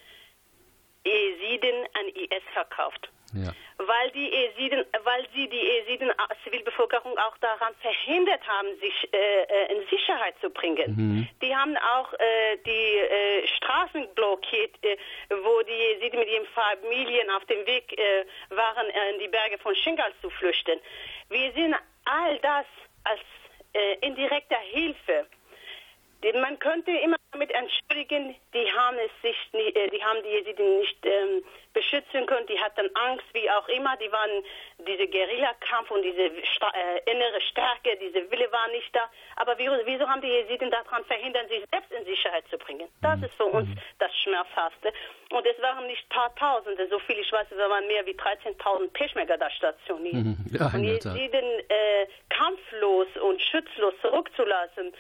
[1.05, 3.11] Jesiden an IS verkauft.
[3.35, 3.53] Ja.
[3.79, 9.43] Weil die Jesiden, weil sie die Jesiden äh, Zivilbevölkerung auch daran verhindert haben, sich äh,
[9.43, 11.29] äh, in Sicherheit zu bringen.
[11.43, 14.97] Die haben auch äh, die äh, Straßen blockiert, äh,
[15.43, 17.97] wo die Jesiden mit ihren Familien auf dem Weg
[18.51, 20.79] waren, in die Berge von Shingal zu flüchten.
[21.29, 22.67] Wir sehen all das
[23.05, 23.21] als
[24.01, 25.27] indirekter Hilfe.
[26.27, 30.79] Die- Man könnte immer damit entschuldigen, die haben es sich, äh, die haben die Jesiden
[30.81, 34.43] nicht ähm, beschützen können, die hatten Angst, wie auch immer, die waren
[34.79, 39.11] diese Guerillakampf und diese äh, innere Stärke, diese Wille war nicht da.
[39.37, 42.89] Aber wieso, wieso haben die Jesiden daran verhindert, sich selbst in Sicherheit zu bringen?
[43.03, 44.93] Das ist für uns das Schmerzhafte.
[45.31, 48.89] Und es waren nicht paar Tausende, so viel ich weiß, es waren mehr wie 13.000
[48.93, 50.15] Peschmerga da stationiert.
[50.15, 50.37] Mhm.
[50.53, 51.15] Ja, und Tat.
[51.15, 54.95] Jesiden äh, kampflos und schützlos zurückzulassen,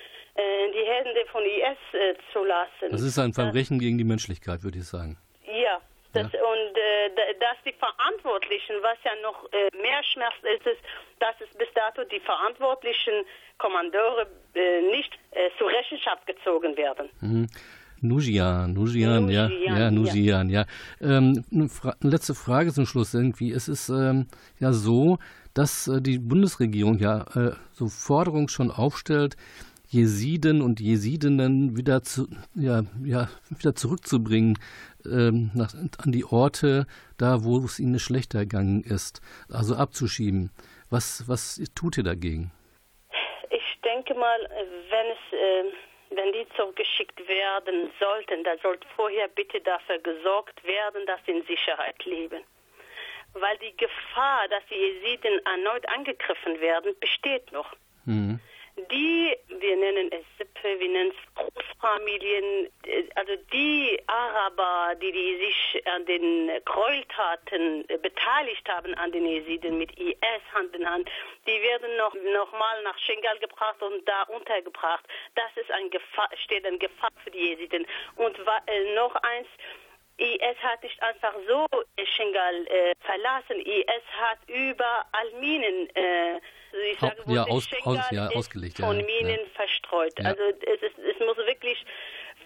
[0.72, 2.90] die Hände von IS äh, zu lassen.
[2.90, 5.18] Das ist ein Verbrechen gegen die Menschlichkeit, würde ich sagen.
[5.46, 5.80] Ja,
[6.12, 10.80] das, und äh, da- dass die Verantwortlichen, was ja noch äh, mehr Schmerz ist, ist,
[11.20, 13.24] dass es bis dato die verantwortlichen
[13.58, 17.08] Kommandeure äh, nicht äh, zur Rechenschaft gezogen werden.
[17.20, 17.46] Mhm.
[18.02, 19.90] Nujian, Nujian, ja, Nujian, ja, ja.
[19.90, 20.64] Nujian, ja.
[21.00, 23.52] Ähm, eine, Fra eine letzte Frage zum Schluss irgendwie.
[23.52, 24.26] Es ist ähm,
[24.60, 25.18] ja so,
[25.54, 29.36] dass äh, die Bundesregierung ja äh, so Forderungen schon aufstellt,
[29.88, 34.58] Jesiden und Jesidinnen wieder zu, ja, ja, wieder zurückzubringen
[35.04, 36.86] ähm, nach, an die Orte,
[37.18, 40.50] da wo es ihnen schlechter ergangen ist, also abzuschieben.
[40.90, 42.50] Was, was tut ihr dagegen?
[43.50, 44.38] Ich denke mal,
[44.90, 51.06] wenn es, äh, wenn die zurückgeschickt werden sollten, da sollte vorher bitte dafür gesorgt werden,
[51.06, 52.42] dass sie in Sicherheit leben.
[53.34, 57.72] Weil die Gefahr, dass die Jesiden erneut angegriffen werden, besteht noch.
[58.04, 58.40] Mhm.
[58.90, 59.35] Die,
[59.66, 65.86] wir nennen es Sippe, wir nennen es Großfamilien, äh, also die Araber, die, die sich
[65.88, 71.10] an den Gräueltaten äh, beteiligt haben, an den Jesiden mit IS Hand in Hand,
[71.46, 75.04] die werden noch, noch mal nach Schengal gebracht und da untergebracht.
[75.34, 77.86] Das ist ein Gefahr, steht eine Gefahr für die Jesiden.
[78.14, 79.48] Und äh, noch eins,
[80.18, 81.66] IS hat nicht einfach so
[82.14, 83.60] Schengal äh, verlassen.
[83.60, 86.40] IS hat überall Minen, äh,
[86.92, 89.46] ich sage, ja, aus- aus- ja, ausgelegt, ja, von Minen ja.
[89.54, 90.12] verstreut.
[90.24, 91.84] Also es, ist, es muss wirklich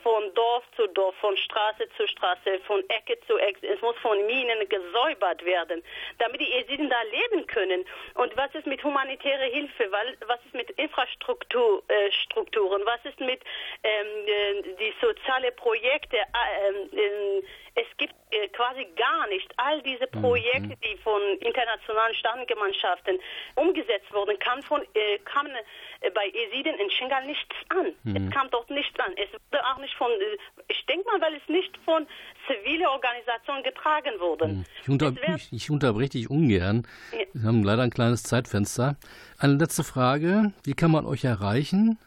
[0.02, 4.26] von Dorf zu Dorf, von Straße zu Straße, von Ecke zu Ecke, es muss von
[4.26, 5.82] Minen gesäubert werden,
[6.18, 7.84] damit die Jesiden da leben können.
[8.14, 9.90] Und was ist mit humanitärer Hilfe?
[10.26, 11.82] Was ist mit Infrastrukturen?
[11.88, 13.40] Äh, was ist mit
[13.82, 16.16] ähm, äh, die soziale Projekte?
[16.16, 17.42] Äh, ähm, äh,
[17.74, 19.52] es gibt äh, quasi gar nicht.
[19.56, 23.18] All diese Projekte, die von internationalen Staatengemeinschaften
[23.54, 24.36] umgesetzt wurden,
[24.94, 25.52] äh, kamen
[26.14, 27.94] bei Jesiden in Shingal nichts an.
[28.04, 29.12] Es kam dort nichts an.
[29.16, 30.37] Es wurde auch nicht von, äh,
[30.68, 32.07] ich denke mal, weil es nicht von
[32.46, 34.64] zivilen Organisationen getragen wurde.
[34.83, 36.87] Ich, unter, ich, ich unterbreche dich ungern.
[37.12, 37.18] Ja.
[37.33, 38.96] Wir haben leider ein kleines Zeitfenster.
[39.38, 40.53] Eine letzte Frage.
[40.64, 41.98] Wie kann man euch erreichen?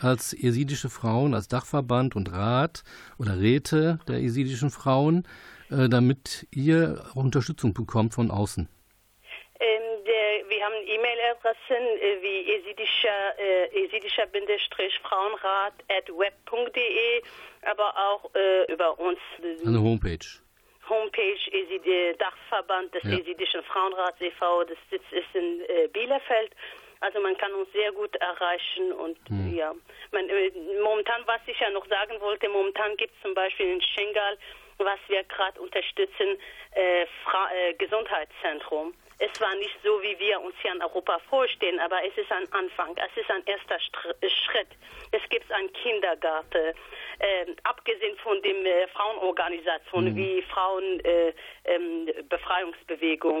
[0.00, 2.82] Als jesidische Frauen, als Dachverband und Rat
[3.18, 5.26] oder Räte der jesidischen Frauen,
[5.70, 8.68] äh, damit ihr Unterstützung bekommt von außen.
[11.42, 14.26] E-Mail-Adressen äh, wie esidischer, äh, esidischer
[15.02, 17.22] Frauenrat at web.de,
[17.62, 20.26] aber auch äh, über uns äh, Eine Homepage.
[20.88, 23.18] Homepage Esid äh, Dachverband des Ja.
[23.18, 24.64] Esidischen Frauenrats e.V.
[24.64, 26.52] Das Sitz ist in äh, Bielefeld.
[27.00, 29.54] Also man kann uns sehr gut erreichen und Hm.
[29.54, 29.74] ja,
[30.12, 30.24] man,
[30.82, 34.38] momentan, was ich ja noch sagen wollte, momentan gibt es zum Beispiel in Schengal,
[34.78, 36.38] was wir gerade unterstützen,
[36.72, 38.94] äh, Fra äh, Gesundheitszentrum.
[39.22, 42.52] Es war nicht so, wie wir uns hier in Europa vorstellen, aber es ist ein
[42.52, 44.66] Anfang, es ist ein erster äh, Schritt.
[45.12, 46.74] Es gibt einen Kindergarten,
[47.20, 51.32] äh, abgesehen von den äh, Frauenorganisationen wie Frauen äh,
[51.66, 52.08] ähm,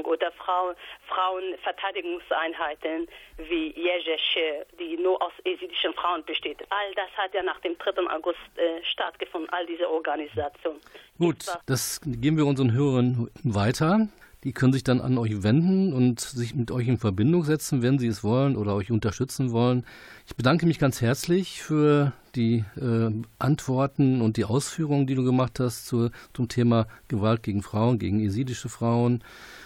[0.04, 0.72] oder Frau,
[1.08, 6.64] Frauenverteidigungseinheiten wie Jejesche, die nur aus esidischen Frauen besteht.
[6.70, 8.08] All das hat ja nach dem 3.
[8.08, 10.80] August äh, stattgefunden, all diese Organisationen.
[11.18, 14.06] Gut, das geben wir unseren Hörern weiter.
[14.44, 17.98] Die können sich dann an euch wenden und sich mit euch in Verbindung setzen, wenn
[17.98, 19.86] sie es wollen oder euch unterstützen wollen.
[20.26, 25.60] Ich bedanke mich ganz herzlich für die äh, Antworten und die Ausführungen, die du gemacht
[25.60, 29.22] hast zu, zum Thema Gewalt gegen Frauen, gegen jesidische Frauen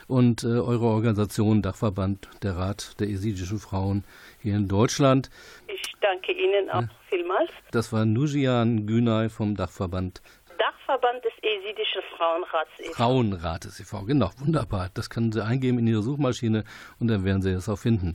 [0.08, 4.04] und äh, eure Organisation Dachverband, der Rat der jesidischen Frauen
[4.42, 5.30] hier in Deutschland.
[5.68, 7.50] Ich danke Ihnen auch vielmals.
[7.70, 10.20] Das war Nujian Günay vom Dachverband
[10.59, 12.92] Dachverband des esidischen Frauenrats e.V.
[12.95, 14.03] Frauenrates e.V.
[14.05, 14.90] Genau, wunderbar.
[14.95, 16.64] Das können Sie eingeben in Ihre Suchmaschine
[16.99, 18.14] und dann werden Sie es auch finden.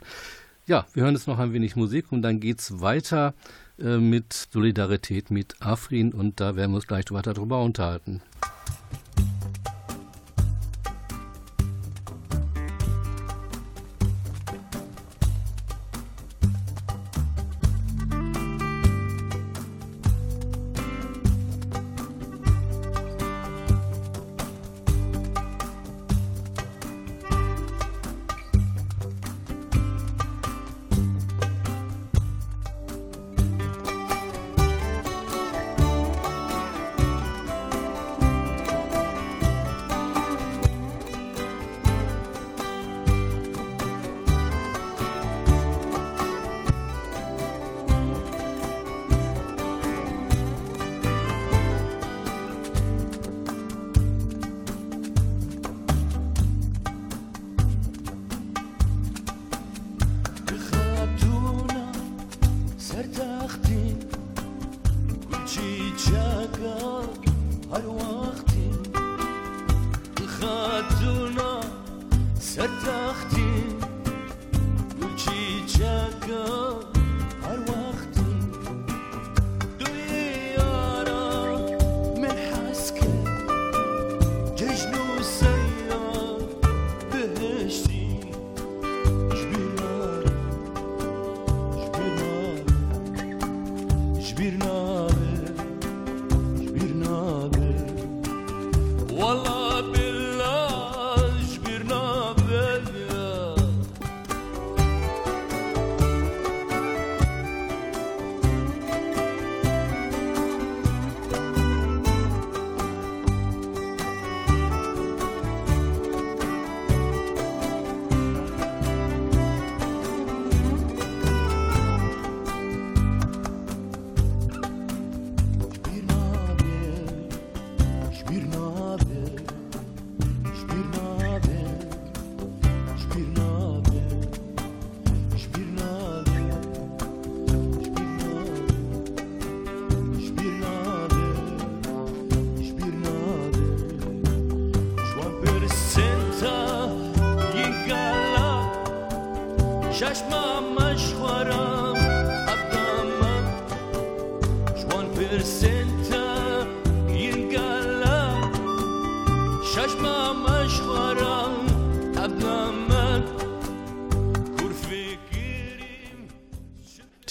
[0.66, 3.34] Ja, wir hören jetzt noch ein wenig Musik und dann geht's weiter
[3.80, 8.22] äh, mit Solidarität mit Afrin und da werden wir uns gleich weiter drüber unterhalten.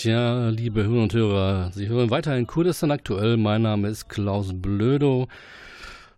[0.03, 3.37] Tja, liebe Hörer und Hörer, Sie hören weiterhin Kurdistan aktuell.
[3.37, 5.29] Mein Name ist Klaus Blödo.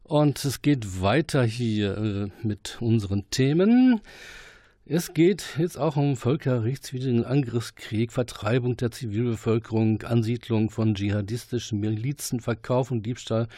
[0.05, 4.01] Und es geht weiter hier äh, mit unseren Themen.
[4.87, 12.93] Es geht jetzt auch um völkerrechtswidrigen Angriffskrieg, Vertreibung der Zivilbevölkerung, Ansiedlung von dschihadistischen Milizen, Verkauf
[12.93, 13.49] und Diebstahl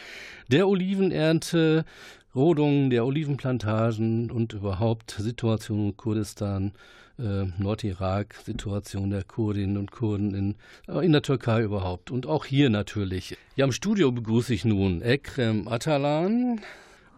[0.47, 1.85] der Olivenernte,
[2.33, 6.71] Rodung der Olivenplantagen und überhaupt Situation in Kurdistan,
[7.19, 10.55] äh, Nordirak, Situation der Kurdinnen und Kurden in,
[10.87, 13.37] äh, in der Türkei überhaupt und auch hier natürlich.
[13.55, 16.61] Ja, im Studio begrüße ich nun Ekrem Atalan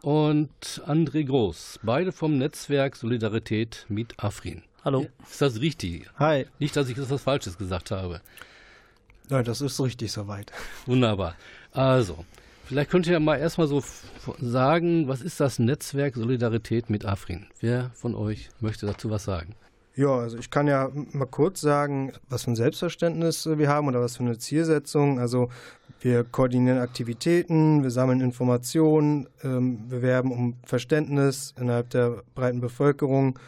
[0.01, 4.63] und André Groß, beide vom Netzwerk Solidarität mit Afrin.
[4.85, 5.07] Hallo.
[5.29, 6.07] Ist das richtig?
[6.17, 6.45] Hi.
[6.59, 8.21] Nicht, dass ich etwas Falsches gesagt habe.
[9.29, 10.53] Nein, das ist richtig soweit.
[10.85, 11.35] Wunderbar.
[11.73, 12.23] Also,
[12.65, 13.83] vielleicht könnt ihr ja mal erstmal so
[14.39, 17.47] sagen, was ist das Netzwerk Solidarität mit Afrin?
[17.59, 19.55] Wer von euch möchte dazu was sagen?
[19.97, 23.99] Ja, also ich kann ja mal kurz sagen, was für ein Selbstverständnis wir haben oder
[23.99, 25.19] was für eine Zielsetzung.
[25.19, 25.49] Also
[26.01, 33.39] wir koordinieren Aktivitäten, wir sammeln Informationen, ähm, wir werben um Verständnis innerhalb der breiten Bevölkerung,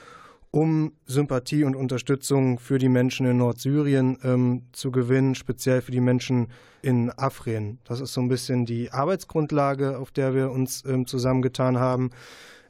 [0.49, 6.01] um Sympathie und Unterstützung für die Menschen in Nordsyrien ähm, zu gewinnen, speziell für die
[6.01, 6.47] Menschen
[6.81, 7.77] in Afrin.
[7.83, 12.09] Das ist so ein bisschen die Arbeitsgrundlage, auf der wir uns ähm, zusammengetan haben.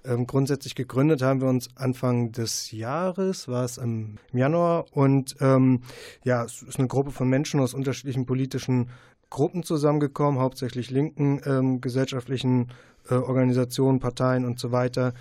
[0.06, 4.86] Ähm, grundsätzlich gegründet haben wir uns Anfang des Jahres, war es im Januar.
[4.91, 5.82] Und ähm,
[6.24, 8.89] ja, es ist eine Gruppe von Menschen aus unterschiedlichen politischen
[9.30, 12.70] Gruppen zusammengekommen, hauptsächlich linken ähm, gesellschaftlichen
[13.10, 15.14] äh, Organisationen, Parteien und so weiter,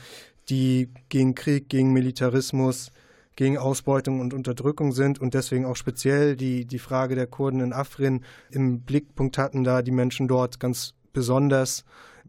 [0.49, 2.91] die gegen Krieg, gegen Militarismus,
[3.37, 7.73] gegen Ausbeutung und Unterdrückung sind und deswegen auch speziell die, die Frage der Kurden in
[7.73, 11.85] Afrin im Blickpunkt hatten, da die Menschen dort ganz besonders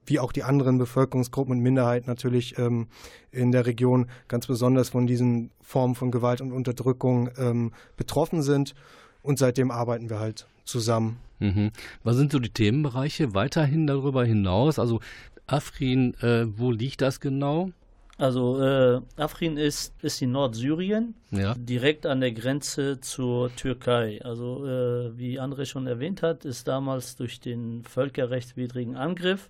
[0.09, 2.87] wie auch die anderen Bevölkerungsgruppen und Minderheiten natürlich ähm,
[3.31, 8.73] in der Region ganz besonders von diesen Formen von Gewalt und Unterdrückung ähm, betroffen sind.
[9.21, 11.17] Und seitdem arbeiten wir halt zusammen.
[11.39, 11.71] Mhm.
[12.03, 14.79] Was sind so die Themenbereiche weiterhin darüber hinaus?
[14.79, 14.99] Also
[15.47, 17.71] Afrin, äh, wo liegt das genau?
[18.17, 21.53] Also äh, Afrin ist, ist in Nordsyrien, Ja.
[21.55, 24.19] direkt an der Grenze zur Türkei.
[24.25, 29.49] Also äh, wie André schon erwähnt hat, ist damals durch den völkerrechtswidrigen Angriff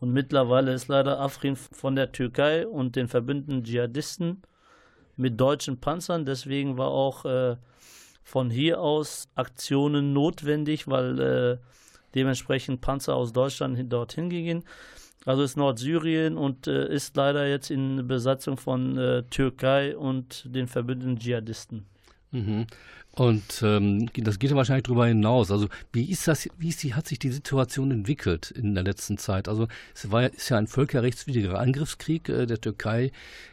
[0.00, 4.42] und mittlerweile ist leider Afrin von der Türkei und den verbündeten Dschihadisten
[5.16, 6.24] mit deutschen Panzern.
[6.24, 7.56] Deswegen war auch äh,
[8.22, 11.58] von hier aus Aktionen notwendig, weil äh,
[12.14, 14.64] dementsprechend Panzer aus Deutschland hin- dorthin gingen.
[15.24, 20.68] Also ist Nordsyrien und äh, ist leider jetzt in Besatzung von äh, Türkei und den
[20.68, 21.86] verbündeten Dschihadisten.
[22.32, 22.66] Mhm.
[23.12, 25.50] Und ähm, das geht ja wahrscheinlich darüber hinaus.
[25.50, 29.16] Also wie ist das, wie ist die, hat sich die Situation entwickelt in der letzten
[29.16, 29.48] Zeit?
[29.48, 33.12] Also es war ist ja ein völkerrechtswidriger Angriffskrieg äh, der Türkei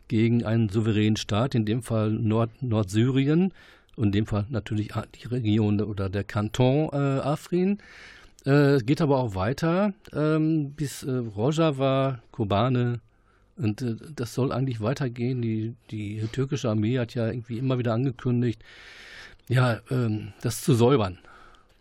[0.09, 3.53] gegen einen souveränen Staat, in dem Fall Nord, Nordsyrien
[3.95, 7.78] und in dem Fall natürlich die Region oder der Kanton äh, Afrin.
[8.45, 12.99] Äh, Es geht aber auch weiter ähm, bis äh, Rojava, Kobane.
[13.57, 15.41] Und äh, das soll eigentlich weitergehen.
[15.41, 18.63] Die, die türkische Armee hat ja irgendwie immer wieder angekündigt,
[19.49, 21.19] ja, ähm, das zu säubern.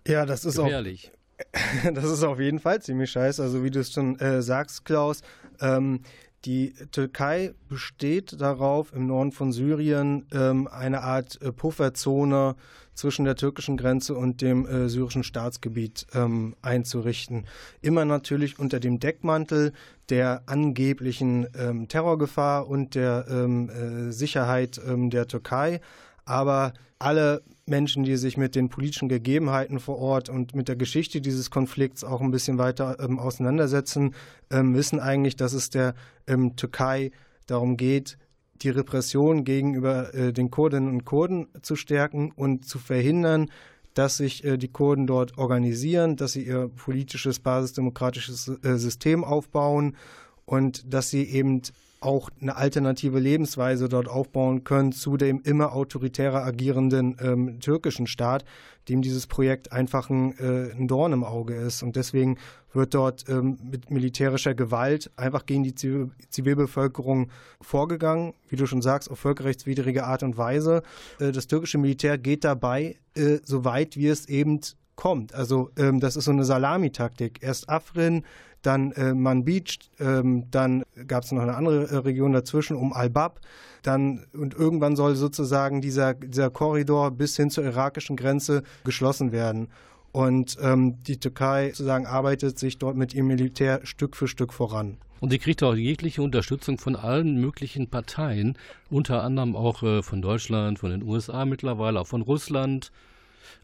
[0.06, 1.12] Ja, das ist auch Gefährlich.
[1.94, 3.42] Das ist auf jeden Fall ziemlich scheiße.
[3.42, 5.22] Also wie du es schon äh, sagst, Klaus,
[5.60, 6.00] ähm,
[6.45, 12.57] die Türkei besteht darauf, im Norden von Syrien ähm, eine Art äh, Pufferzone
[12.95, 17.47] zwischen der türkischen Grenze und dem äh, syrischen Staatsgebiet ähm, einzurichten.
[17.80, 19.72] Immer natürlich unter dem Deckmantel
[20.09, 25.80] der angeblichen ähm, Terrorgefahr und der äh, Sicherheit der Türkei.
[26.24, 31.20] Aber alle Menschen, die sich mit den politischen Gegebenheiten vor Ort und mit der Geschichte
[31.20, 34.14] dieses Konflikts auch ein bisschen weiter ähm, auseinandersetzen,
[34.50, 35.94] ähm, wissen eigentlich, dass es der
[36.26, 37.10] ähm, Türkei
[37.46, 38.18] darum geht,
[38.62, 43.50] die Repression gegenüber äh, den Kurdinnen und Kurden zu stärken und zu verhindern,
[43.94, 49.96] dass sich äh, die Kurden dort organisieren, dass sie ihr politisches, basisdemokratisches äh, System aufbauen
[50.44, 51.62] und dass sie eben
[52.03, 58.44] auch eine alternative Lebensweise dort aufbauen können zu dem immer autoritärer agierenden ähm, türkischen Staat,
[58.88, 61.82] dem dieses Projekt einfach ein, äh, ein Dorn im Auge ist.
[61.82, 62.38] Und deswegen
[62.72, 67.30] wird dort ähm, mit militärischer Gewalt einfach gegen die Zivil Zivilbevölkerung
[67.61, 70.82] vorgegangen, wie du schon sagst, auf völkerrechtswidrige Art und Weise.
[71.20, 74.61] Äh, das türkische Militär geht dabei äh, so weit, wie es eben
[74.96, 75.34] kommt.
[75.34, 77.42] Also ähm, das ist so eine Salamitaktik.
[77.42, 78.24] Erst Afrin,
[78.62, 83.40] dann äh, Manbij, ähm, dann gab es noch eine andere äh, Region dazwischen um Al-Bab.
[83.82, 89.68] Dann und irgendwann soll sozusagen dieser, dieser Korridor bis hin zur irakischen Grenze geschlossen werden.
[90.12, 94.98] Und ähm, die Türkei sozusagen arbeitet sich dort mit ihrem Militär Stück für Stück voran.
[95.20, 98.58] Und sie kriegt auch jegliche Unterstützung von allen möglichen Parteien,
[98.90, 102.92] unter anderem auch äh, von Deutschland, von den USA mittlerweile, auch von Russland.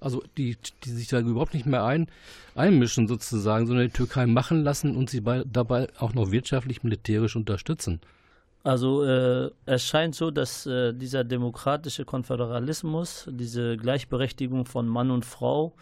[0.00, 2.06] Also die, die sich da überhaupt nicht mehr ein,
[2.54, 7.36] einmischen sozusagen, sondern die Türkei machen lassen und sie bei, dabei auch noch wirtschaftlich, militärisch
[7.36, 8.00] unterstützen.
[8.64, 15.24] Also äh, es scheint so, dass äh, dieser demokratische Konföderalismus, diese Gleichberechtigung von Mann und
[15.24, 15.74] Frau,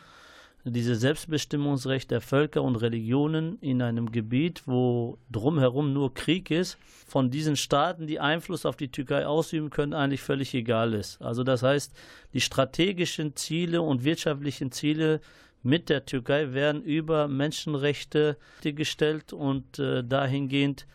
[0.71, 7.31] dieses Selbstbestimmungsrecht der Völker und Religionen in einem Gebiet, wo drumherum nur Krieg ist, von
[7.31, 11.23] diesen Staaten, die Einfluss auf die Türkei ausüben können, eigentlich völlig egal ist.
[11.23, 11.93] Also das heißt,
[12.33, 15.21] die strategischen Ziele und wirtschaftlichen Ziele
[15.63, 20.87] mit der Türkei werden über Menschenrechte gestellt und äh, dahingehend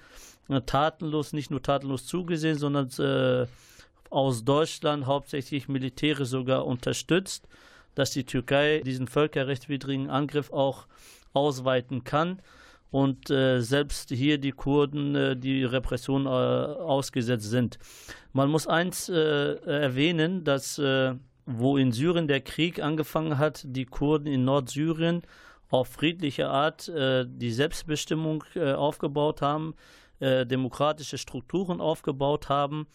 [0.49, 3.47] äh, tatenlos, nicht nur tatenlos zugesehen, sondern äh,
[4.09, 7.47] aus Deutschland hauptsächlich militärisch sogar unterstützt
[7.95, 10.87] dass die Türkei diesen völkerrechtswidrigen Angriff auch
[11.33, 12.41] ausweiten kann
[12.91, 17.79] und äh, selbst hier die Kurden äh, die Repression äh, ausgesetzt sind.
[18.33, 21.15] Man muss eins äh, erwähnen, dass äh,
[21.45, 25.23] wo in Syrien der Krieg angefangen hat, die Kurden in Nordsyrien
[25.69, 29.73] auf friedliche Art äh, die Selbstbestimmung aufgebaut haben,
[30.19, 32.85] demokratische Strukturen aufgebaut haben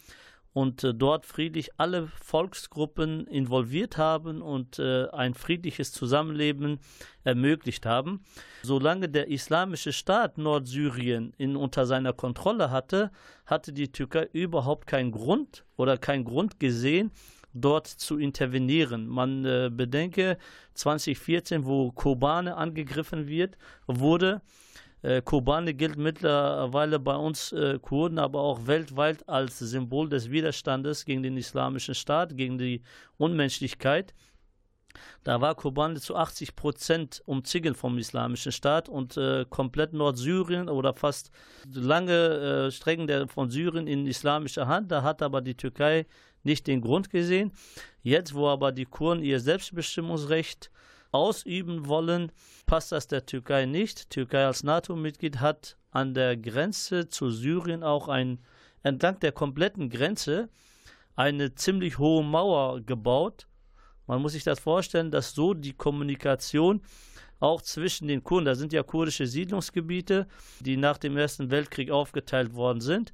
[0.57, 6.79] und äh, dort friedlich alle Volksgruppen involviert haben und äh, ein friedliches Zusammenleben
[7.25, 8.25] ermöglicht haben.
[8.63, 13.11] Solange der islamische Staat Nordsyrien in, unter seiner Kontrolle hatte,
[13.45, 17.11] hatte die Türkei überhaupt keinen Grund oder keinen Grund gesehen,
[17.53, 19.09] dort zu intervenieren.
[19.09, 20.39] Man äh, bedenke
[20.73, 24.41] 2014, wo Kobane angegriffen wird, wurde,
[25.07, 31.05] äh, Kobane gilt mittlerweile bei uns äh, Kurden, aber auch weltweit als Symbol des Widerstandes
[31.05, 32.83] gegen den islamischen Staat, gegen die
[33.17, 34.15] Unmenschlichkeit.
[35.23, 40.93] Da war Kobane zu 80 Prozent umzingelt vom islamischen Staat und äh, komplett Nordsyrien oder
[40.93, 41.31] fast
[41.73, 44.91] lange äh, Strecken der, von Syrien in islamischer Hand.
[44.91, 46.07] Da hat aber die Türkei
[46.43, 47.53] nicht den Grund gesehen.
[48.03, 50.71] Jetzt, wo aber die Kurden ihr Selbstbestimmungsrecht
[51.13, 52.33] ausüben wollen,
[52.67, 54.11] passt das der Türkei nicht.
[54.11, 58.41] Türkei als NATO-Mitglied hat an der Grenze zu Syrien auch ein,
[58.83, 60.49] entlang der kompletten Grenze
[61.15, 63.47] eine ziemlich hohe Mauer gebaut.
[64.07, 66.83] Man muss sich das vorstellen, dass so die Kommunikation
[67.41, 70.27] auch zwischen den Kurden, da sind ja kurdische Siedlungsgebiete,
[70.61, 73.13] die nach dem Ersten Weltkrieg aufgeteilt worden sind,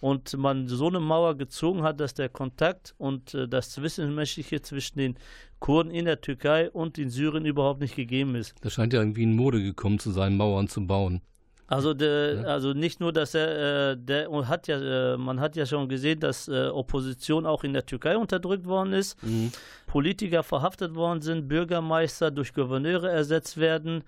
[0.00, 4.98] und man so eine Mauer gezogen hat, dass der Kontakt und äh, das Zwischenmenschliche zwischen
[4.98, 5.18] den
[5.58, 8.54] Kurden in der Türkei und in Syrien überhaupt nicht gegeben ist.
[8.60, 11.22] Das scheint ja irgendwie in Mode gekommen zu sein, Mauern zu bauen.
[11.68, 12.42] Also, der, ja.
[12.42, 16.20] also nicht nur, dass er, äh, der hat ja, äh, man hat ja schon gesehen,
[16.20, 19.50] dass äh, Opposition auch in der Türkei unterdrückt worden ist, mhm.
[19.88, 24.04] Politiker verhaftet worden sind, Bürgermeister durch Gouverneure ersetzt werden,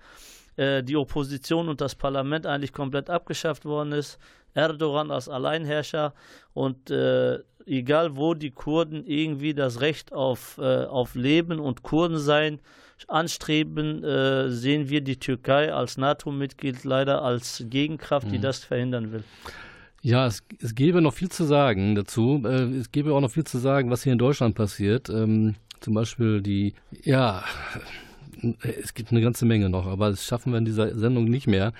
[0.59, 4.19] äh, die Opposition und das Parlament eigentlich komplett abgeschafft worden ist.
[4.53, 6.13] Erdogan als Alleinherrscher
[6.53, 12.59] und äh, egal wo die Kurden irgendwie das Recht auf, äh, auf Leben und Kurdensein
[13.07, 18.31] anstreben, äh, sehen wir die Türkei als NATO-Mitglied leider als Gegenkraft, mhm.
[18.31, 19.23] die das verhindern will.
[20.01, 22.41] Ja, es, es gäbe noch viel zu sagen dazu.
[22.45, 25.09] Äh, es gäbe auch noch viel zu sagen, was hier in Deutschland passiert.
[25.09, 27.43] Ähm, zum Beispiel die, ja,
[28.61, 31.73] es gibt eine ganze Menge noch, aber das schaffen wir in dieser Sendung nicht mehr.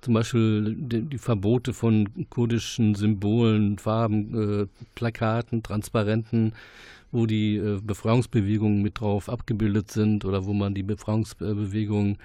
[0.00, 6.54] Zum Beispiel die, die Verbote von kurdischen Symbolen, Farben, äh, Plakaten, Transparenten,
[7.12, 12.16] wo die äh, Befreiungsbewegungen mit drauf abgebildet sind oder wo man die Befreiungsbewegungen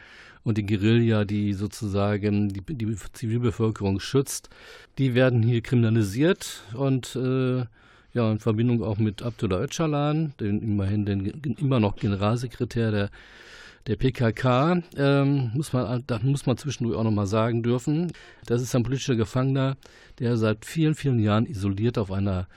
[0.43, 4.49] und die Guerilla, die sozusagen die, die Zivilbevölkerung schützt,
[4.97, 7.65] die werden hier kriminalisiert und äh,
[8.13, 11.25] ja, in Verbindung auch mit Abdullah Öcalan, den immerhin den
[11.59, 13.09] immer noch Generalsekretär der
[13.87, 18.11] der PKK, ähm, muss man, da muss man zwischendurch auch nochmal sagen dürfen,
[18.45, 19.77] das ist ein politischer Gefangener,
[20.19, 22.47] der seit vielen, vielen Jahren isoliert auf einer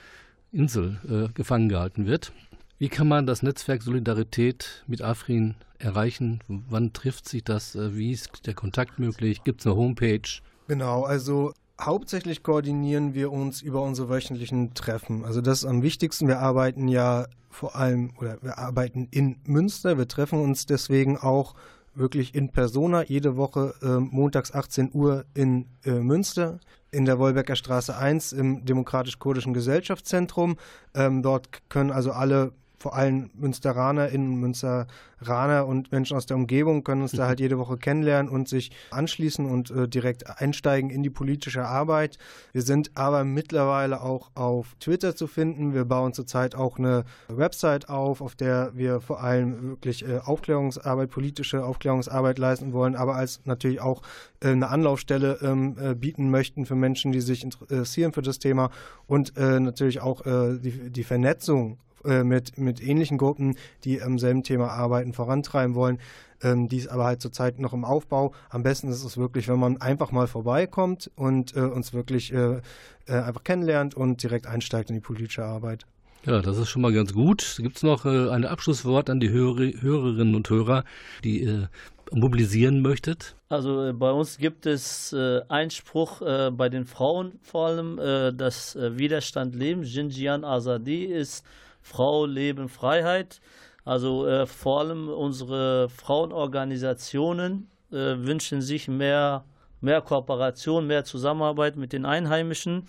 [0.51, 2.31] Insel äh, gefangen gehalten wird.
[2.79, 6.39] Wie kann man das Netzwerk Solidarität mit Afrin erreichen?
[6.47, 7.75] Wann trifft sich das?
[7.75, 9.43] Äh, wie ist der Kontakt möglich?
[9.43, 10.21] Gibt es eine Homepage?
[10.67, 15.25] Genau, also hauptsächlich koordinieren wir uns über unsere wöchentlichen Treffen.
[15.25, 16.27] Also das ist am wichtigsten.
[16.27, 19.97] Wir arbeiten ja vor allem oder wir arbeiten in Münster.
[19.97, 21.55] Wir treffen uns deswegen auch
[21.95, 26.59] wirklich in Persona jede Woche äh, montags 18 Uhr in äh, Münster
[26.91, 30.57] in der Wolbecker Straße 1 im Demokratisch-Kurdischen Gesellschaftszentrum.
[30.95, 37.01] Ähm, dort können also alle vor allem MünsteranerInnen, Münsteraner und Menschen aus der Umgebung können
[37.01, 41.09] uns da halt jede Woche kennenlernen und sich anschließen und äh, direkt einsteigen in die
[41.09, 42.17] politische Arbeit.
[42.53, 45.73] Wir sind aber mittlerweile auch auf Twitter zu finden.
[45.73, 51.09] Wir bauen zurzeit auch eine Website auf, auf der wir vor allem wirklich äh, Aufklärungsarbeit,
[51.09, 54.01] politische Aufklärungsarbeit leisten wollen, aber als natürlich auch
[54.39, 58.71] äh, eine Anlaufstelle ähm, äh, bieten möchten für Menschen, die sich interessieren für das Thema
[59.05, 64.19] und äh, natürlich auch äh, die, die Vernetzung äh, mit, mit ähnlichen Gruppen, die am
[64.19, 65.99] selben Thema arbeiten, vorantreiben wollen.
[66.41, 68.33] Ähm, die ist aber halt zurzeit noch im Aufbau.
[68.49, 72.61] Am besten ist es wirklich, wenn man einfach mal vorbeikommt und äh, uns wirklich äh,
[73.07, 75.85] äh, einfach kennenlernt und direkt einsteigt in die politische Arbeit.
[76.25, 77.57] Ja, das ist schon mal ganz gut.
[77.61, 80.83] Gibt es noch äh, ein Abschlusswort an die Hörer, Hörerinnen und Hörer,
[81.23, 81.67] die äh,
[82.11, 83.35] mobilisieren möchtet?
[83.47, 88.33] Also äh, bei uns gibt es äh, Einspruch äh, bei den Frauen vor allem, äh,
[88.33, 91.45] das äh, Widerstand Leben, Jinjian Azadi ist
[91.81, 93.41] Frau, Leben, Freiheit.
[93.85, 99.45] Also äh, vor allem unsere Frauenorganisationen äh, wünschen sich mehr,
[99.81, 102.83] mehr Kooperation, mehr Zusammenarbeit mit den Einheimischen.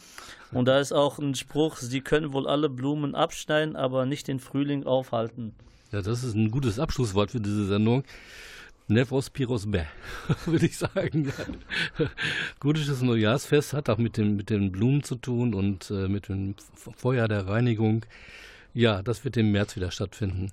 [0.53, 4.41] Und da ist auch ein Spruch, sie können wohl alle Blumen abschneiden, aber nicht den
[4.41, 5.55] Frühling aufhalten.
[5.93, 8.05] Ja, das ist ein gutes Abschlusswort für diese Sendung.
[8.91, 9.87] Nevros Piros Be,
[10.47, 11.33] würde ich sagen.
[12.61, 16.57] Gutes Neujahrsfest hat auch mit den, mit den Blumen zu tun und äh, mit dem
[16.97, 18.05] Feuer der Reinigung.
[18.73, 20.53] Ja, das wird im März wieder stattfinden.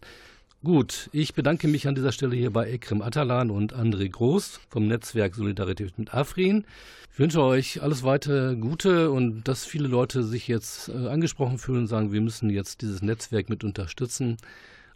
[0.63, 4.87] Gut, ich bedanke mich an dieser Stelle hier bei Ekrem Atalan und André Groß vom
[4.87, 6.65] Netzwerk Solidarität mit Afrin.
[7.13, 11.81] Ich wünsche euch alles weitere Gute und dass viele Leute sich jetzt äh, angesprochen fühlen
[11.81, 14.37] und sagen, wir müssen jetzt dieses Netzwerk mit unterstützen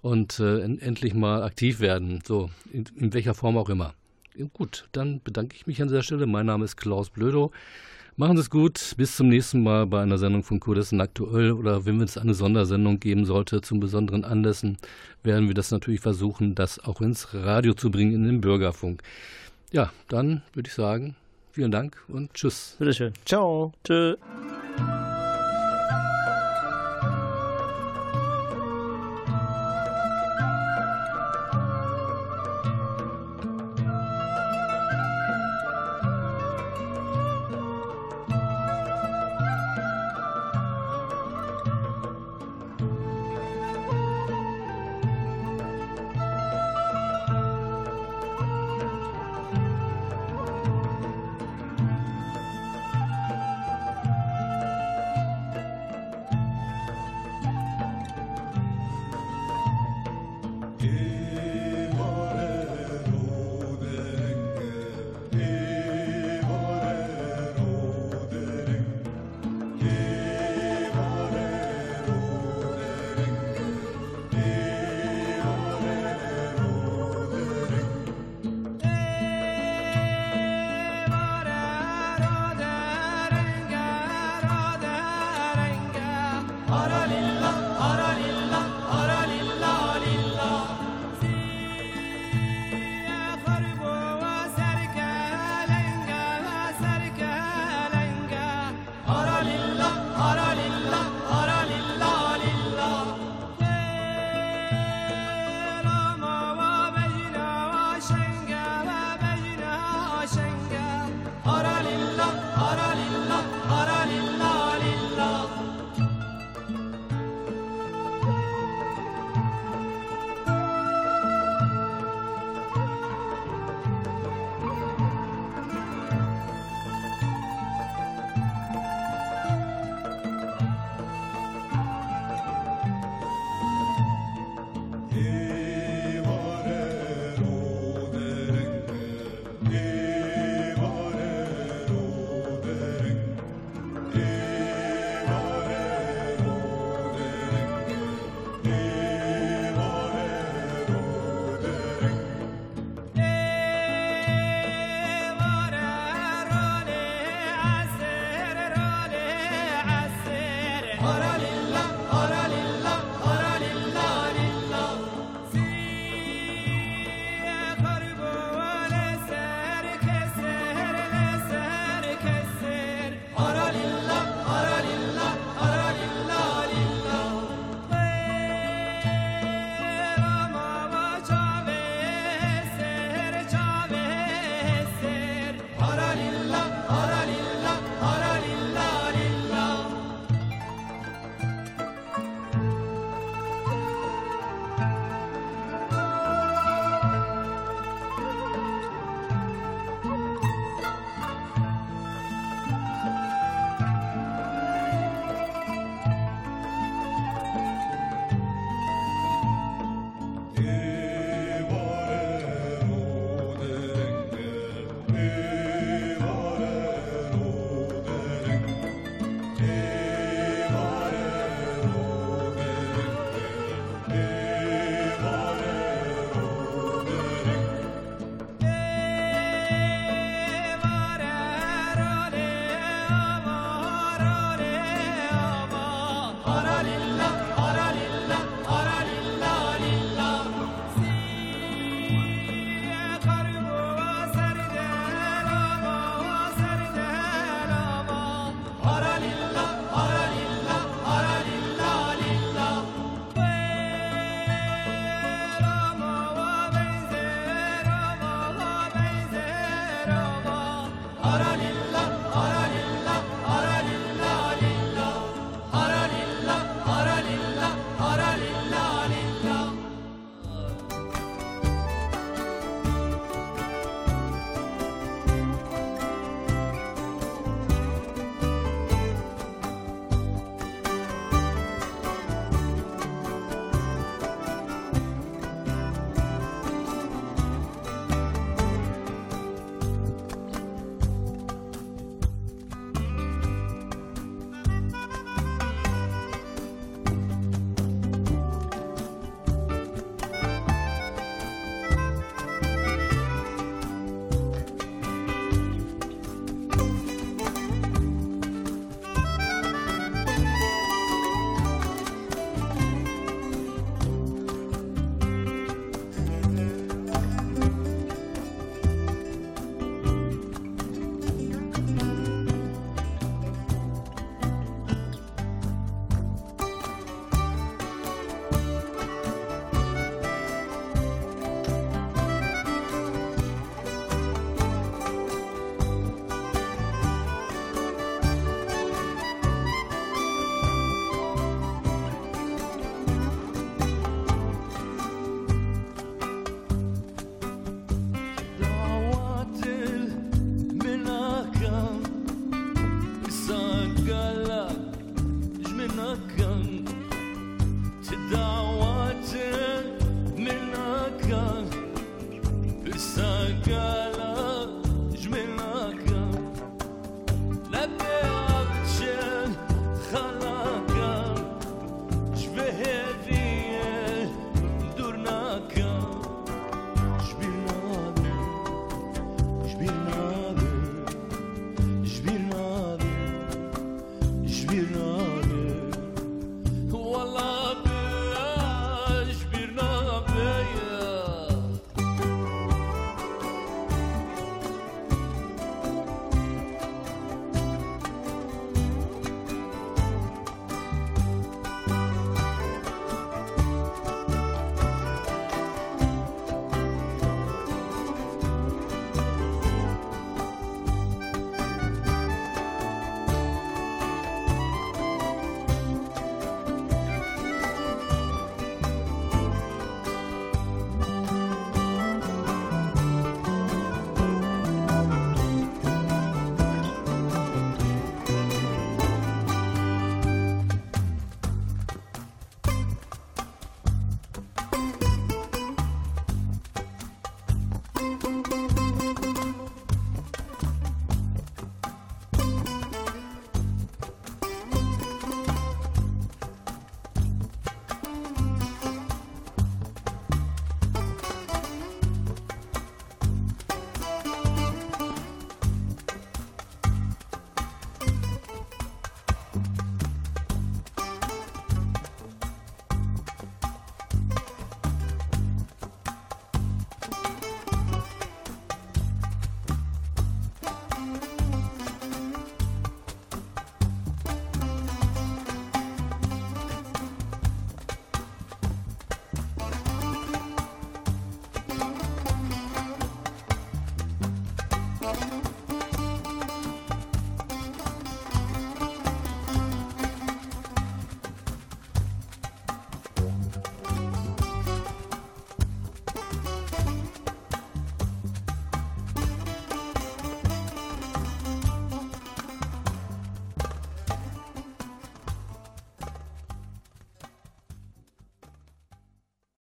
[0.01, 3.93] und äh, endlich mal aktiv werden, so in, in welcher Form auch immer.
[4.53, 6.25] Gut, dann bedanke ich mich an dieser Stelle.
[6.25, 7.51] Mein Name ist Klaus Blödo.
[8.17, 8.93] Machen Sie es gut.
[8.97, 12.99] Bis zum nächsten Mal bei einer Sendung von Kurdistan aktuell oder wenn es eine Sondersendung
[12.99, 14.77] geben sollte zu besonderen Anlässen,
[15.23, 19.01] werden wir das natürlich versuchen, das auch ins Radio zu bringen, in den Bürgerfunk.
[19.71, 21.15] Ja, dann würde ich sagen,
[21.51, 22.75] vielen Dank und tschüss.
[22.79, 23.13] Bitteschön.
[23.25, 23.73] Ciao.
[23.83, 24.15] Tschö.